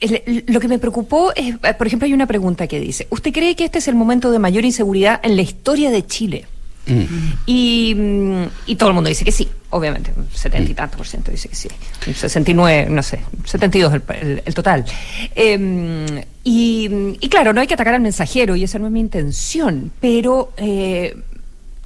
[0.00, 3.32] el- lo que me preocupó es, eh, por ejemplo, hay una pregunta que dice, ¿usted
[3.32, 6.44] cree que este es el momento de mayor inseguridad en la historia de Chile?
[6.86, 7.02] Mm.
[7.46, 11.06] Y, mm, y todo el mundo dice que sí, obviamente, un 70 y tanto por
[11.06, 11.68] ciento dice que sí.
[12.06, 14.84] Un 69, no sé, 72 el, el, el total.
[15.34, 16.88] Eh, y,
[17.20, 20.52] y claro, no hay que atacar al mensajero, y esa no es mi intención, pero...
[20.58, 21.16] Eh,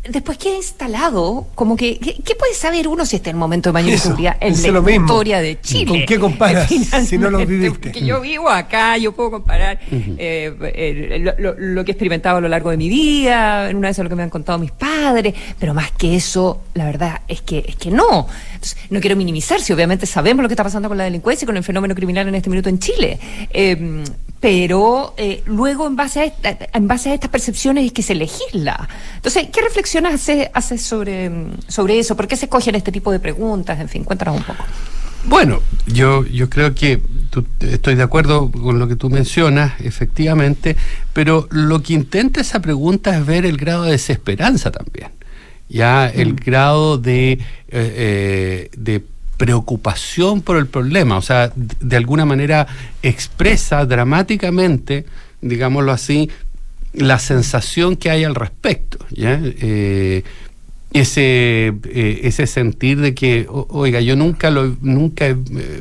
[0.09, 3.74] Después queda instalado, como que, ¿qué, puede saber uno si está en el momento de
[3.74, 5.90] mayor Eso, seguridad en es la historia de Chile?
[5.90, 6.68] ¿Con qué comparas
[7.07, 7.90] si no lo viviste?
[7.90, 12.48] Porque yo vivo acá, yo puedo comparar eh, eh, lo, que he experimentado a lo
[12.48, 15.74] largo de mi vida, en una vez lo que me han contado mis padres, pero
[15.74, 18.26] más que eso, la verdad es que, es que no.
[18.55, 21.46] Entonces, no quiero minimizar, si obviamente sabemos lo que está pasando con la delincuencia y
[21.46, 23.18] con el fenómeno criminal en este minuto en Chile.
[23.53, 24.03] Eh,
[24.41, 28.14] pero eh, luego en base, a esta- en base a estas percepciones es que se
[28.14, 28.88] legisla.
[29.16, 32.16] Entonces, ¿qué reflexiones hace, hace sobre, mm, sobre eso?
[32.16, 33.78] ¿Por qué se escogen este tipo de preguntas?
[33.78, 34.64] En fin, cuéntanos un poco.
[35.26, 40.74] Bueno, yo, yo creo que tú- estoy de acuerdo con lo que tú mencionas, efectivamente,
[41.12, 45.11] pero lo que intenta esa pregunta es ver el grado de desesperanza también.
[45.68, 47.38] Ya el grado de, eh,
[47.68, 49.05] eh, de
[49.41, 52.66] preocupación por el problema, o sea, de, alguna manera
[53.03, 55.07] expresa dramáticamente,
[55.41, 56.28] digámoslo así,
[56.93, 58.99] la sensación que hay al respecto.
[59.09, 59.41] ¿ya?
[59.43, 60.24] Eh,
[60.93, 65.36] ese, eh, ese sentir de que, oiga, yo nunca, lo, nunca he,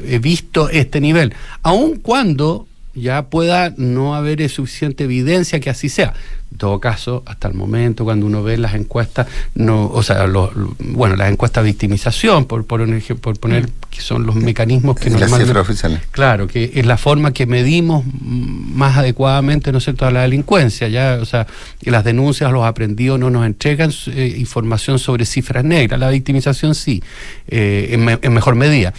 [0.08, 2.66] he visto este nivel, aun cuando
[3.00, 6.14] ya pueda no haber suficiente evidencia que así sea.
[6.52, 10.50] En todo caso, hasta el momento, cuando uno ve las encuestas, no, o sea, los-
[10.80, 14.96] bueno, las encuestas de victimización, por, por, un ej- por poner que son los mecanismos
[14.96, 16.00] que Las normalmente- cifras oficiales.
[16.10, 20.22] Claro, que es la forma que medimos mm, más adecuadamente, ¿no es cierto?, a la
[20.24, 20.88] delincuencia.
[20.88, 21.46] Ya, o sea,
[21.84, 26.00] que las denuncias, los aprendidos no nos entregan eh, información sobre cifras negras.
[26.00, 27.04] La victimización sí,
[27.48, 28.92] eh, en, me- en mejor medida.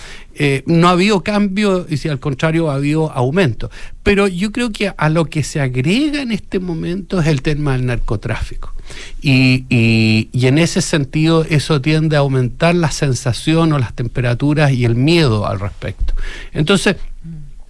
[0.43, 3.71] Eh, no ha habido cambio, y si al contrario ha habido aumento.
[4.03, 7.73] Pero yo creo que a lo que se agrega en este momento es el tema
[7.73, 8.73] del narcotráfico.
[9.21, 14.73] Y, y- y en ese sentido eso tiende a aumentar la sensación o las temperaturas
[14.73, 16.15] y el miedo al respecto.
[16.55, 16.97] Entonces,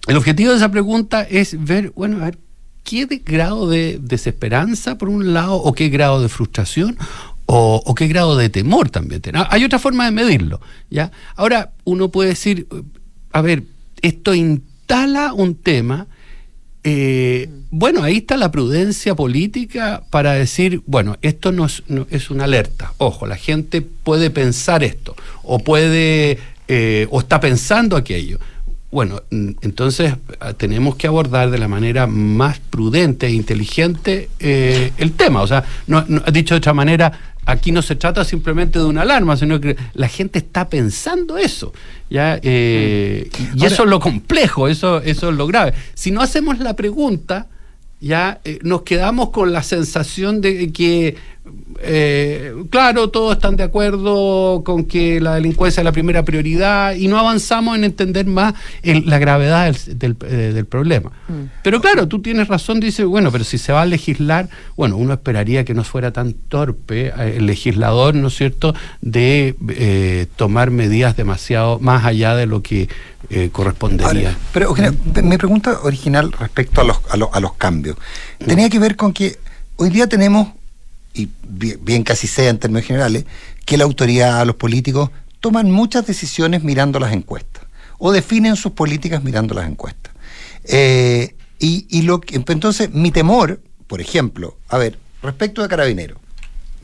[0.07, 2.37] el objetivo de esa pregunta es ver, bueno, a ver,
[2.85, 6.97] ¿qué grado de desesperanza por un lado o qué grado de frustración
[7.53, 9.39] o, qué grado de temor también tiene?
[9.39, 11.11] Ah, Hay otra forma de medirlo, ¿ya?
[11.35, 12.67] Ahora, uno puede decir,
[13.33, 13.63] a ver,
[14.01, 16.07] esto instala un tema
[16.83, 22.31] eh, bueno, ahí está la prudencia política para decir, bueno, esto no es, no- es
[22.31, 22.93] una alerta.
[22.97, 28.39] Ojo, la gente puede pensar esto, o puede, eh, o está pensando aquello.
[28.91, 35.13] Bueno, entonces ah, tenemos que abordar de la manera más prudente e inteligente eh, el
[35.13, 35.41] tema.
[35.41, 39.03] O sea, no, no- dicho de otra manera, aquí no se trata simplemente de una
[39.03, 41.71] alarma, sino que la gente está pensando eso.
[42.09, 42.37] ¿ya?
[42.43, 45.73] Eh, y y Ahora- eso es lo complejo, eso, eso es lo grave.
[45.93, 47.47] Si no hacemos la pregunta,
[48.01, 51.15] ya eh, nos quedamos con la sensación de que,
[51.79, 57.07] eh, claro, todos están de acuerdo con que la delincuencia es la primera prioridad y
[57.07, 61.11] no avanzamos en entender más el- la gravedad del, del, eh, del problema.
[61.63, 65.13] Pero claro, tú tienes razón, dice, bueno, pero si se va a legislar, bueno, uno
[65.13, 70.69] esperaría que no fuera tan torpe eh, el legislador, ¿no es cierto?, de eh, tomar
[70.71, 72.89] medidas demasiado más allá de lo que
[73.29, 74.29] eh, correspondería.
[74.29, 77.95] Ahora, pero Eugenia, mi pregunta original respecto a los, a, los, a los cambios
[78.45, 79.37] tenía que ver con que
[79.77, 80.49] hoy día tenemos,
[81.13, 83.25] y bien, casi sea en términos generales,
[83.65, 85.09] que la autoridad, los políticos,
[85.39, 87.63] toman muchas decisiones mirando las encuestas
[87.97, 90.13] o definen sus políticas mirando las encuestas.
[90.65, 96.17] Eh, y, y lo que, entonces, mi temor, por ejemplo, a ver, respecto a Carabineros,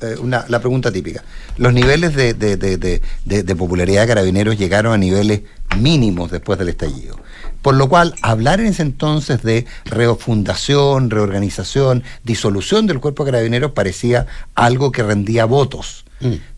[0.01, 1.23] eh, una, la pregunta típica.
[1.57, 5.41] Los niveles de, de- de- de- de- de popularidad de carabineros llegaron a niveles
[5.79, 7.19] mínimos después del estallido.
[7.67, 13.73] Por lo cual, hablar en ese entonces de refundación, reorganización, disolución del cuerpo de carabineros
[13.73, 16.05] parecía algo que rendía votos.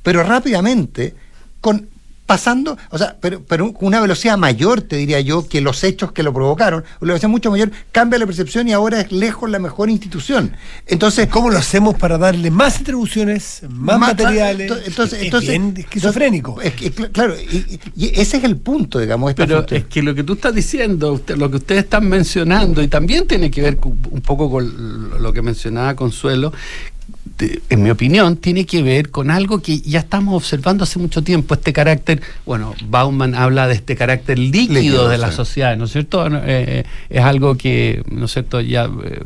[0.03, 1.15] Pero rápidamente,
[1.61, 1.89] con
[2.29, 6.11] pasando, o sea, pero, pero con una velocidad mayor, te diría yo, que los hechos
[6.11, 9.57] que lo provocaron, una velocidad mucho mayor, cambia la percepción y ahora es lejos la
[9.57, 10.51] mejor institución.
[10.85, 14.69] Entonces, ¿cómo lo hacemos para darle más atribuciones, más, Más- materiales?
[14.71, 16.61] ento- entonces- es entonces- bien esquizofrénico.
[16.61, 16.73] Es
[17.11, 19.31] claro, y, y ese es el punto, digamos.
[19.31, 22.83] esta Pero es que lo que tú estás diciendo, usted- lo que ustedes están mencionando,
[22.83, 26.53] y también tiene que ver un poco con lo que mencionaba Consuelo,
[27.69, 31.53] en mi opinión, tiene que ver con algo que ya estamos observando hace mucho tiempo,
[31.53, 35.37] este carácter, bueno, Bauman habla de este carácter líquido, Líquido, de la sí.
[35.37, 36.29] sociedad, ¿no es cierto?
[36.29, 39.21] No, eh, es algo que, ¿no es cierto?, ya eh,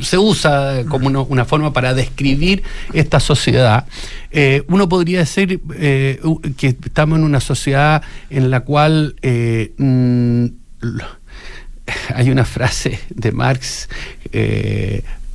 [0.00, 3.86] se usa como una, una forma para describir esta sociedad.
[4.30, 6.20] Eh, uno podría decir eh,
[6.56, 10.46] que estamos en una sociedad en la cual eh, mm,
[12.14, 13.88] hay una frase de Marx,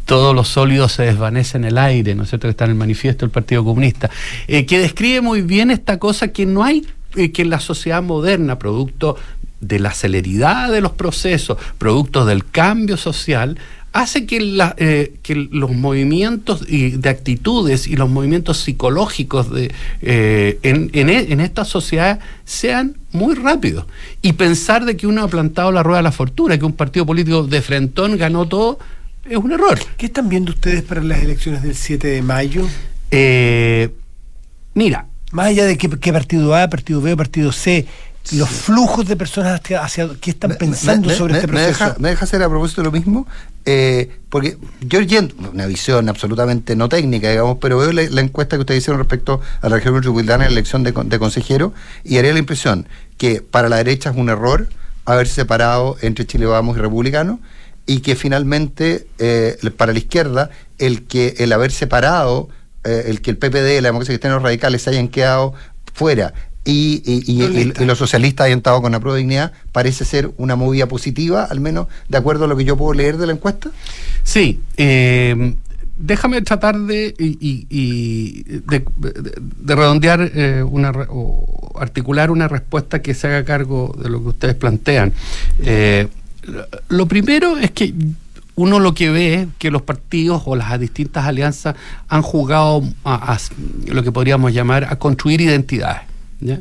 [0.10, 2.48] todos los sólidos se desvanecen en el aire, ¿no es cierto?
[2.48, 4.10] Que está en el manifiesto del Partido Comunista,
[4.48, 6.84] eh, que describe muy bien esta cosa que no hay,
[7.16, 9.18] eh, que en la sociedad moderna, producto
[9.62, 13.60] de la celeridad de los procesos, producto del cambio social,
[13.94, 14.40] hace que,
[14.78, 15.14] eh,
[15.52, 22.20] los movimientos de actitudes y los movimientos psicológicos de, en, en e- en esta sociedad
[22.46, 23.86] sean muy rápidos.
[24.24, 27.06] Y pensar de que uno ha plantado la rueda de la fortuna, que un partido
[27.06, 28.80] político de frentón ganó todo,
[29.30, 29.80] es un error.
[29.98, 32.68] ¿Qué están viendo ustedes para las elecciones del 7 de mayo?
[33.12, 33.90] Eh,
[34.74, 35.06] mira.
[35.32, 37.86] Más allá de qué, qué partido A, partido B, partido C,
[38.32, 41.84] los flujos de personas hacia, hacia qué están pensando me, sobre me- este me proceso.
[41.86, 43.28] deja, me deja hacer a propósito lo mismo,
[43.64, 48.56] eh, porque yo yendo, una visión absolutamente no técnica, digamos, pero veo la, la encuesta
[48.58, 51.74] que ustedes hicieron respecto a la región metropolitana en la elección de, con- de consejero
[52.04, 52.88] y haría la impresión
[53.20, 54.68] que para la derecha es un error
[55.06, 57.40] haber separado entre Chile Vamos y Republicano
[57.90, 62.48] y que finalmente eh, para la izquierda el que el haber separado,
[62.84, 65.54] eh, el que el PPD, la democracia cristiana y los radicales se hayan quedado
[65.94, 66.34] fuera
[66.66, 70.06] y, y- y- y- y los socialistas hayan estado con la prueba de dignidad, parece
[70.06, 73.26] ser una movida positiva, al menos de acuerdo a lo que yo puedo leer de
[73.26, 73.72] la encuesta.
[74.24, 75.56] Sí, eh,
[75.98, 83.14] déjame tratar de, y, de, de- de redondear eh, una, o articular una respuesta que
[83.14, 85.12] se haga cargo de lo que ustedes plantean.
[85.62, 86.08] Eh,
[86.90, 87.94] lo- primero es que
[88.56, 91.76] uno lo que ve es que los partidos o las distintas alianzas
[92.10, 93.40] han jugado a, a
[93.88, 96.02] lo que podríamos llamar a construir identidades.
[96.42, 96.60] ¿ya?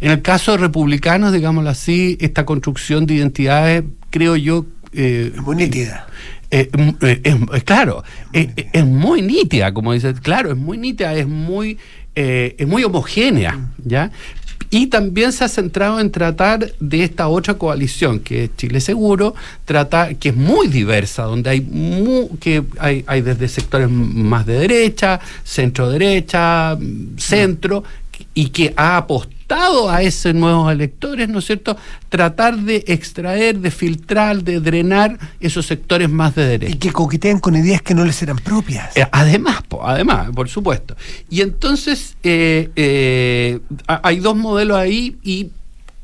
[0.00, 4.66] En el caso de republicanos, digámoslo así, esta construcción de identidades, creo yo...
[4.92, 6.06] Eh, muy nítida.
[6.50, 8.02] eh, mm, eh, es, es claro,
[8.32, 11.78] es, es muy nítida, como dices, claro, es muy nítida, es muy,
[12.16, 14.10] eh, es muy homogénea, ¿ya?
[14.72, 19.34] Y también se ha centrado en tratar de esta otra coalición, que es Chile Seguro,
[19.64, 24.54] tratar, que es muy diversa, donde hay, mu- que hay, hay desde sectores más de
[24.60, 26.78] derecha, centro derecha,
[27.16, 27.82] centro,
[28.32, 31.76] y que ha apostado a esos nuevos electores, ¿no es cierto?
[32.08, 36.74] Tratar de extraer, de filtrar, de drenar esos sectores más de derecha.
[36.74, 38.96] Y que coquetean con ideas que no les eran propias.
[38.96, 40.96] Eh, además, po, además, por supuesto.
[41.28, 45.48] Y entonces eh, eh, ha- hay dos modelos ahí y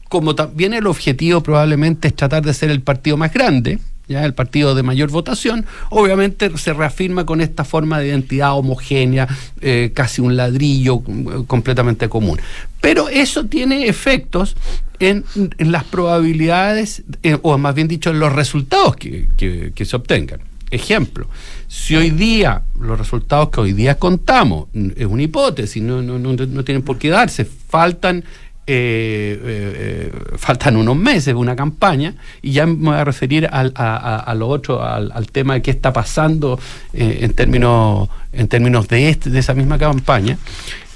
[0.09, 3.79] como también el objetivo probablemente es tratar de ser el partido más grande,
[4.09, 9.27] ya el partido de mayor votación, obviamente se reafirma con esta forma de identidad homogénea,
[9.61, 12.41] eh, casi un ladrillo mm, completamente común.
[12.81, 14.57] Pero eso tiene efectos
[15.01, 15.25] en,
[15.59, 20.41] las probabilidades, eh, o más bien dicho, en los resultados que, que- que se obtengan.
[20.71, 21.29] Ejemplo,
[21.69, 26.33] si hoy día los resultados que hoy día contamos, es una hipótesis, no, no, no,
[26.33, 28.25] no tienen por qué darse, faltan,
[28.69, 33.73] eh, eh, eh, faltan unos meses una campaña, y ya me voy a referir al-
[33.77, 36.59] a, lo otro, al, tema de qué está pasando
[36.93, 40.37] en términos, en términos de, este, de esa misma campaña.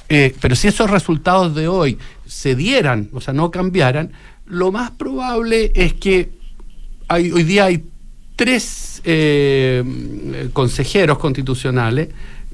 [0.08, 1.96] Pero si esos resultados de hoy
[2.26, 4.10] se dieran, o sea, no cambiaran,
[4.46, 6.30] lo más probable es que
[7.06, 7.84] hay, hoy día hay
[8.34, 9.00] tres
[10.52, 12.08] consejeros constitucionales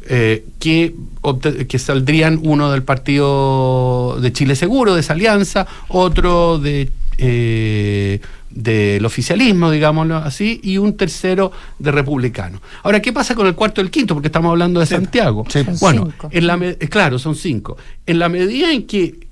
[0.09, 8.21] eh, que, saldrían uno del partido de Chile Seguro, de esa alianza, otro de eh,
[8.51, 12.61] del oficialismo, digámoslo así, y un tercero de republicano.
[12.83, 14.15] Ahora, ¿qué pasa con el cuarto y el quinto?
[14.15, 15.45] Porque estamos hablando de Santiago.
[15.81, 16.29] Bueno, cinco.
[16.33, 17.77] en la claro, son cinco.
[18.07, 19.26] En la medida en que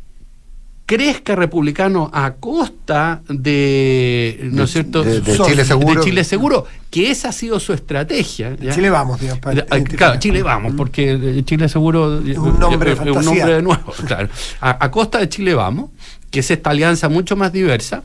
[0.86, 5.02] crezca republicano a costa de, ¿no De- es cierto?
[5.02, 6.00] de- Chile Seguro.
[6.00, 8.54] de Chile Seguro, que esa ha sido su estrategia.
[8.60, 8.74] ¿ya?
[8.74, 13.10] Chile vamos, digamos, para Ah, Claro, Chile vamos, porque Chile Seguro Es un nombre de
[13.10, 14.28] es un nombre de nuevo, claro.
[14.60, 15.90] A, a costa de Chile vamos,
[16.30, 18.02] que es esta alianza mucho más diversa.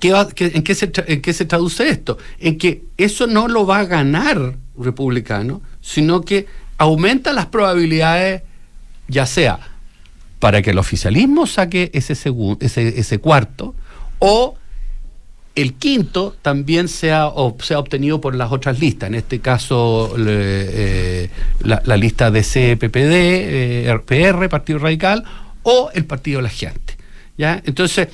[0.00, 2.18] ¿Qué va- qué- en, qué se, tra- en qué se traduce esto?
[2.40, 6.46] En que eso no lo va a ganar republicano, sino que
[6.78, 8.42] aumenta las probabilidades,
[9.08, 9.58] ya sea
[10.38, 13.74] para que el oficialismo saque ese, segun- ese, ese cuarto,
[14.18, 14.56] o
[15.54, 17.26] el quinto también o sea
[17.80, 21.28] obtenido por las otras listas, en este caso eh,
[21.64, 23.12] la, lista de CPPD,
[23.86, 25.24] eh, RPR, Partido Radical,
[25.64, 26.96] o el Partido de la Gente.
[27.36, 27.60] ¿ya?
[27.66, 28.06] Entonces,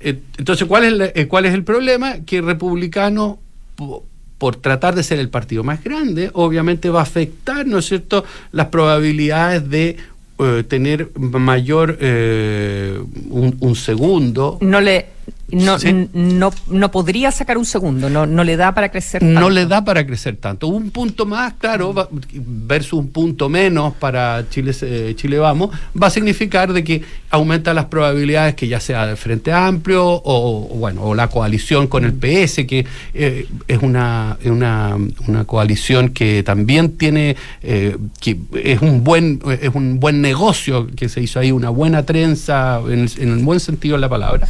[0.00, 2.16] eh, entonces ¿cuál, es la- eh, ¿cuál es el problema?
[2.26, 3.38] Que el republicano,
[3.76, 4.04] po-
[4.36, 8.24] por tratar de ser el partido más grande, obviamente va a afectar, ¿no es cierto?,
[8.52, 9.96] las probabilidades de
[10.42, 14.58] eh, tener mayor, eh, un, un segundo.
[14.60, 15.06] No le,
[15.52, 16.08] No, Sí.
[16.12, 19.50] no, no podría sacar un segundo, no, no le da para crecer No tanto.
[19.50, 20.68] le da para crecer tanto.
[20.68, 25.70] Un punto más, claro, va- versus un punto menos para Chile, eh, Chile Vamos,
[26.00, 30.20] va a significar de que aumenta las probabilidades que ya sea del Frente Amplio o,
[30.24, 32.84] o, bueno, o la coalición con el PS, que
[33.14, 34.96] eh, es una, una,
[35.26, 41.08] una coalición que también tiene, eh, que es un buen, es un buen negocio que
[41.08, 44.48] se hizo ahí, una buena trenza, en el, en el buen sentido de la palabra.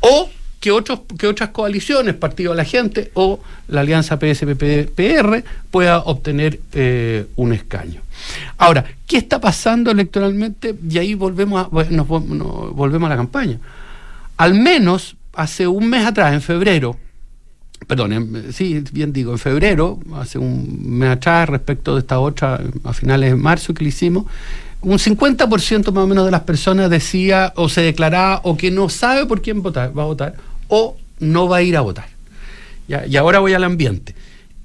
[0.00, 0.28] O
[1.18, 7.52] que, otras coaliciones, Partido de la Gente o la Alianza PSPPR pueda obtener eh, un
[7.52, 8.00] escaño.
[8.58, 10.74] Ahora, ¿qué está pasando electoralmente?
[10.88, 13.58] Y ahí volvemos a, nos, vol- nos volvemos a la campaña.
[14.36, 16.96] Al menos hace un mes atrás, en febrero,
[17.86, 22.92] perdón, sí, bien digo, en febrero, hace un mes atrás, respecto de esta otra, a
[22.92, 24.24] finales de marzo que le hicimos,
[24.80, 28.88] un 50% más o menos de las personas decía o se declaraba o que no
[28.88, 30.34] sabe por quién votar, va a votar
[30.68, 32.08] o no va a ir a votar.
[32.88, 34.14] Ya, y ahora voy al ambiente.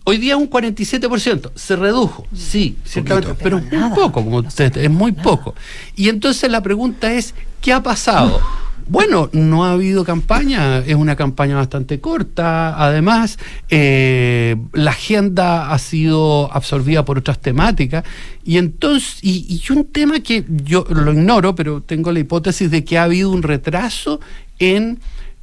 [0.03, 4.89] Hoy día un 47%, se redujo, sí, ciertamente, pero es muy poco, como usted, es
[4.89, 5.53] muy poco.
[5.95, 8.41] Y entonces la pregunta es, ¿qué ha pasado?
[8.87, 13.37] Bueno, no ha habido campaña, es una campaña bastante corta, además
[13.69, 18.03] eh, la agenda ha sido absorbida por otras temáticas
[18.43, 22.83] y entonces, y, y un tema que yo lo ignoro, pero tengo la hipótesis de
[22.83, 24.19] que ha habido un retraso
[24.57, 24.99] en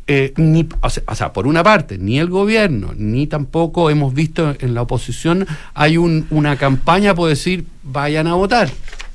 [0.09, 4.13] eh, ni, o sea, o sea, por una parte, ni el gobierno, ni tampoco hemos
[4.15, 8.69] visto en la oposición, hay un- una campaña por decir, vayan a votar.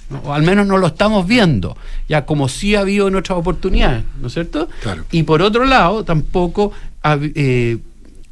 [0.10, 0.20] ¿no?
[0.20, 1.76] O al menos no lo estamos viendo,
[2.08, 4.70] ya como sí ha habido en otras oportunidades, ¿no es cierto?
[4.82, 5.04] Claro.
[5.12, 6.72] Y por otro lado, tampoco,
[7.04, 7.78] eh,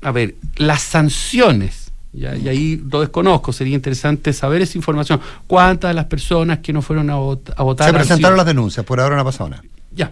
[0.02, 5.20] a ver, las sanciones, ya, y ahí lo desconozco, sería interesante saber esa información.
[5.48, 8.46] ¿Cuántas de las personas que no fueron a, vot- a votar Se presentaron sido- las
[8.46, 9.64] denuncias, por ahora no ha pasado nada.
[9.96, 10.12] Ya,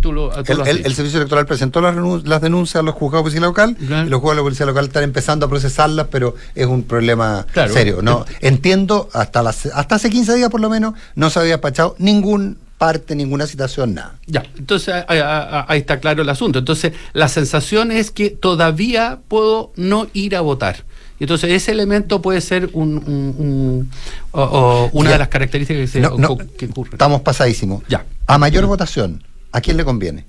[0.00, 0.88] tú lo, tú El, lo has el- dicho.
[0.88, 1.94] el Servicio Electoral presentó las,
[2.24, 5.02] las denuncias a los juzgados de policía local y los juzgados de policía local están
[5.04, 7.72] empezando a procesarlas, pero es un problema Claro.
[7.72, 8.00] serio.
[8.02, 11.94] No, entiendo, hasta, las, hasta hace 15 días por lo menos, no se había despachado
[11.98, 14.14] ningún parte, ninguna citación, nada.
[14.26, 16.58] Ya, entonces ahí, está claro el asunto.
[16.60, 20.84] Entonces, la sensación es que todavía puedo no ir a votar.
[21.18, 23.90] Y entonces ese elemento puede ser un, un- un-
[24.30, 25.12] o- o una Ya.
[25.16, 26.94] de las características que, se, No, que ocurren.
[26.94, 27.82] Estamos pasadísimos.
[27.86, 28.06] Ya.
[28.26, 29.22] A mayor votación,
[29.52, 30.24] ¿a quién le conviene?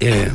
[0.00, 0.30] Eh,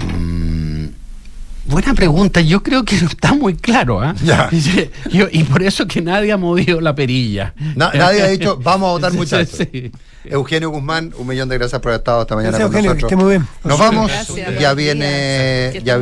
[1.65, 2.41] buena pregunta.
[2.41, 4.01] Yo creo que no está muy claro.
[4.01, 4.13] ¿ah?
[4.23, 4.49] Ya.
[5.11, 7.53] Yo- y por eso que nadie ha movido la perilla.
[7.75, 9.59] Na- nadie ha dicho, vamos a votar muchachos.
[9.71, 9.91] sí.
[10.25, 13.01] Eugenio Guzmán, un millón de gracias por haber estado esta mañana Gracias, con Eugenio, que
[13.01, 13.11] nosotros.
[13.11, 13.47] esté muy bien.
[13.65, 15.99] Nos vamos, Gracias, ya viene, Que ya,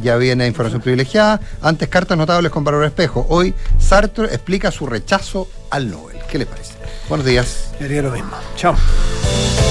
[0.00, 1.40] ya viene información privilegiada.
[1.60, 3.26] Antes cartas notables con valor espejo.
[3.28, 6.18] Hoy Sartre explica su rechazo al Nobel.
[6.30, 6.73] ¿Qué le parece?
[7.08, 7.70] Buenos días.
[7.78, 8.36] Yo haría lo mismo.
[8.56, 8.74] Chao.